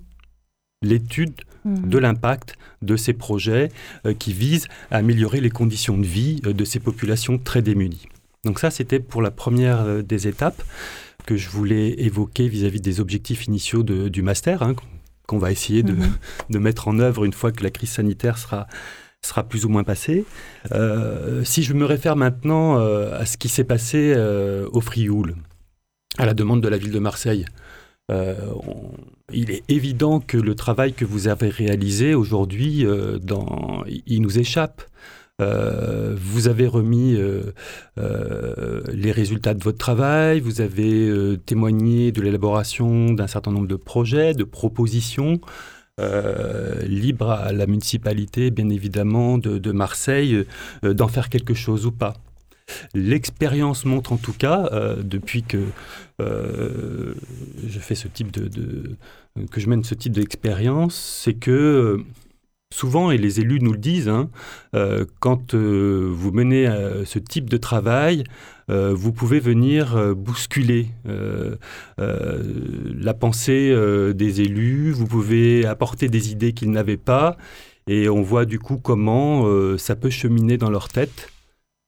l'étude 0.81 1.41
mmh. 1.65 1.89
de 1.89 1.97
l'impact 1.97 2.55
de 2.81 2.95
ces 2.95 3.11
projets 3.11 3.67
euh, 4.05 4.13
qui 4.13 4.31
visent 4.31 4.69
à 4.91 4.95
améliorer 4.95 5.41
les 5.41 5.49
conditions 5.49 5.97
de 5.97 6.05
vie 6.05 6.39
euh, 6.45 6.53
de 6.53 6.63
ces 6.63 6.79
populations 6.79 7.37
très 7.37 7.61
démunies. 7.61 8.07
Donc 8.45 8.59
ça, 8.59 8.71
c'était 8.71 9.01
pour 9.01 9.21
la 9.21 9.29
première 9.29 9.81
euh, 9.81 10.01
des 10.01 10.29
étapes 10.29 10.63
que 11.25 11.35
je 11.35 11.49
voulais 11.49 11.89
évoquer 11.97 12.47
vis-à-vis 12.47 12.79
des 12.79 13.01
objectifs 13.01 13.45
initiaux 13.45 13.83
du 13.83 14.21
master, 14.21 14.63
hein, 14.63 14.73
qu'on 15.27 15.37
va 15.37 15.51
essayer 15.51 15.83
de, 15.83 15.95
mmh. 15.95 16.17
de, 16.51 16.59
mettre 16.59 16.87
en 16.87 16.97
œuvre 16.97 17.25
une 17.25 17.33
fois 17.33 17.51
que 17.51 17.61
la 17.61 17.71
crise 17.71 17.89
sanitaire 17.89 18.37
sera, 18.37 18.67
sera 19.25 19.43
plus 19.43 19.65
ou 19.65 19.69
moins 19.69 19.83
passé. 19.83 20.25
Euh, 20.71 21.43
si 21.43 21.63
je 21.63 21.73
me 21.73 21.85
réfère 21.85 22.15
maintenant 22.15 22.79
euh, 22.79 23.19
à 23.19 23.25
ce 23.25 23.37
qui 23.37 23.49
s'est 23.49 23.63
passé 23.63 24.13
euh, 24.15 24.67
au 24.71 24.81
Frioul, 24.81 25.35
à 26.17 26.25
la 26.25 26.33
demande 26.33 26.61
de 26.61 26.67
la 26.67 26.77
ville 26.77 26.91
de 26.91 26.99
Marseille, 26.99 27.45
il 29.33 29.49
est 29.49 29.63
évident 29.67 30.19
que 30.19 30.37
le 30.37 30.53
travail 30.53 30.93
que 30.93 31.05
vous 31.05 31.27
avez 31.27 31.49
réalisé 31.49 32.13
aujourd'hui, 32.13 32.85
il 34.05 34.21
nous 34.21 34.37
échappe. 34.37 34.83
vous 35.39 36.47
avez 36.47 36.67
remis 36.67 37.17
les 37.97 39.11
résultats 39.11 39.55
de 39.55 39.63
votre 39.63 39.79
travail, 39.79 40.39
vous 40.39 40.61
avez 40.61 41.35
témoigné 41.47 42.11
de 42.11 42.21
l'élaboration 42.21 43.11
d'un 43.11 43.25
certain 43.25 43.51
nombre 43.51 43.67
de 43.67 43.75
projets, 43.75 44.35
de 44.35 44.43
propositions. 44.43 45.41
Euh, 46.01 46.81
libre 46.81 47.31
à 47.31 47.53
la 47.53 47.67
municipalité, 47.67 48.51
bien 48.51 48.67
évidemment, 48.67 49.37
de, 49.37 49.71
Marseille 49.71 50.45
euh, 50.83 50.93
d'en 50.93 51.07
faire 51.07 51.29
quelque 51.29 51.53
chose 51.53 51.85
ou 51.85 51.91
pas. 51.93 52.15
L'expérience 52.93 53.85
montre 53.85 54.11
en 54.11 54.17
tout 54.17 54.33
cas, 54.33 54.67
euh, 54.73 55.01
depuis 55.01 55.43
que 55.43 55.67
je 56.19 57.79
fais 57.79 57.95
ce 57.95 58.09
type 58.09 58.31
de, 58.31 58.97
que 59.51 59.61
je 59.61 59.69
mène 59.69 59.85
ce 59.85 59.95
type 59.95 60.11
d'expérience, 60.11 60.95
c'est 60.95 61.35
que 61.35 62.03
souvent, 62.73 63.11
et 63.11 63.17
les 63.17 63.39
élus 63.39 63.59
nous 63.61 63.71
le 63.71 63.77
disent, 63.77 64.09
hein, 64.09 64.29
quand 65.19 65.55
vous 65.55 66.31
menez 66.31 66.67
ce 67.05 67.19
type 67.19 67.49
de 67.49 67.57
travail, 67.57 68.23
euh, 68.71 68.93
vous 68.95 69.11
pouvez 69.11 69.39
venir 69.39 69.95
euh, 69.95 70.13
bousculer 70.15 70.87
euh, 71.07 71.55
la 71.97 73.13
pensée 73.13 73.75
des 74.13 74.41
élus, 74.41 74.91
vous 74.91 75.05
pouvez 75.05 75.65
apporter 75.65 76.07
des 76.07 76.31
idées 76.31 76.53
qu'ils 76.53 76.71
n'avaient 76.71 76.97
pas, 76.97 77.37
et 77.87 78.09
on 78.09 78.21
voit 78.21 78.45
du 78.45 78.59
coup 78.59 78.77
comment 78.77 79.45
ça 79.77 79.95
peut 79.95 80.09
cheminer 80.09 80.57
dans 80.57 80.69
leur 80.69 80.89
tête 80.89 81.29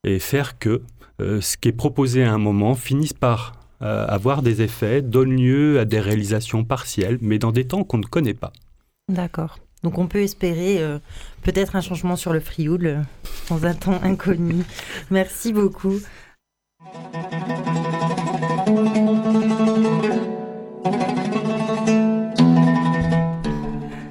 et 0.04 0.20
faire 0.20 0.60
que 0.60 0.82
ce 1.20 1.58
qui 1.58 1.70
est 1.70 1.74
proposé 1.74 2.24
à 2.24 2.32
un 2.32 2.38
moment 2.38 2.76
finisse 2.76 3.14
par 3.14 3.54
avoir 3.80 4.42
des 4.44 4.62
effets, 4.62 5.02
donne 5.02 5.36
lieu 5.36 5.80
à 5.80 5.86
des 5.86 6.00
réalisations 6.00 6.64
partielles, 6.64 7.18
mais 7.22 7.40
dans 7.40 7.52
des 7.52 7.66
temps 7.66 7.84
qu'on 7.84 7.98
ne 7.98 8.06
connaît 8.06 8.36
pas. 8.36 8.54
D'accord. 9.10 9.58
Donc 9.84 9.98
on 9.98 10.08
peut 10.08 10.22
espérer 10.22 10.82
peut-être 11.44 11.76
un 11.76 11.82
changement 11.82 12.16
sur 12.16 12.34
le 12.34 12.40
Frioul 12.40 13.04
dans 13.50 13.66
un 13.66 13.74
temps 13.74 14.00
inconnu. 14.04 14.64
Merci 15.12 15.54
beaucoup. 15.54 16.00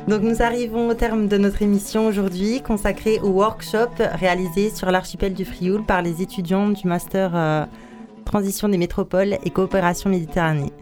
Donc 0.09 0.22
nous 0.22 0.40
arrivons 0.40 0.88
au 0.88 0.94
terme 0.94 1.26
de 1.26 1.37
notre 1.37 1.62
émission 1.62 2.07
aujourd'hui 2.07 2.62
consacrée 2.62 3.18
au 3.20 3.31
workshop 3.31 3.90
réalisé 3.98 4.70
sur 4.70 4.90
l'archipel 4.92 5.35
du 5.35 5.44
Frioul 5.44 5.85
par 5.85 6.00
les 6.00 6.22
étudiants 6.22 6.68
du 6.68 6.87
master 6.87 7.33
euh, 7.35 7.64
Transition 8.24 8.68
des 8.68 8.79
métropoles 8.79 9.38
et 9.45 9.51
coopération 9.51 10.09
Méditerranée. 10.09 10.72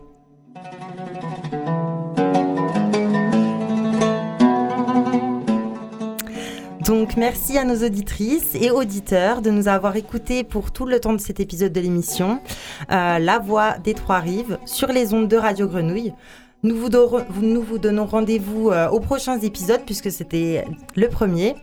Donc 6.86 7.16
merci 7.16 7.56
à 7.56 7.64
nos 7.64 7.82
auditrices 7.82 8.54
et 8.54 8.70
auditeurs 8.70 9.40
de 9.40 9.50
nous 9.50 9.68
avoir 9.68 9.96
écoutés 9.96 10.44
pour 10.44 10.70
tout 10.70 10.84
le 10.84 11.00
temps 11.00 11.14
de 11.14 11.18
cet 11.18 11.40
épisode 11.40 11.72
de 11.72 11.80
l'émission 11.80 12.40
euh, 12.90 13.18
La 13.18 13.38
Voix 13.38 13.78
des 13.78 13.94
Trois-Rives 13.94 14.58
sur 14.66 14.88
les 14.88 15.14
ondes 15.14 15.28
de 15.28 15.36
Radio 15.36 15.66
Grenouille. 15.66 16.12
Nous 16.62 16.76
vous, 16.76 16.88
donnons 17.78 18.04
rendez-vous 18.04 18.70
euh, 18.70 18.88
aux 18.90 19.00
prochains 19.00 19.38
épisodes 19.38 19.80
puisque 19.86 20.10
c'était 20.10 20.66
le 20.94 21.08
premier. 21.08 21.54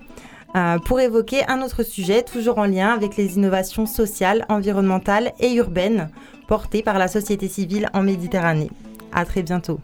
Euh, 0.55 0.79
pour 0.79 0.99
évoquer 0.99 1.47
un 1.47 1.61
autre 1.61 1.83
sujet 1.83 2.23
toujours 2.23 2.57
en 2.57 2.65
lien 2.65 2.89
avec 2.89 3.15
les 3.15 3.35
innovations 3.35 3.85
sociales, 3.85 4.45
environnementales 4.49 5.33
et 5.39 5.53
urbaines 5.53 6.09
portées 6.47 6.81
par 6.81 6.97
la 6.97 7.07
société 7.07 7.47
civile 7.47 7.89
en 7.93 8.01
Méditerranée. 8.01 8.71
À 9.13 9.23
très 9.25 9.43
bientôt. 9.43 9.79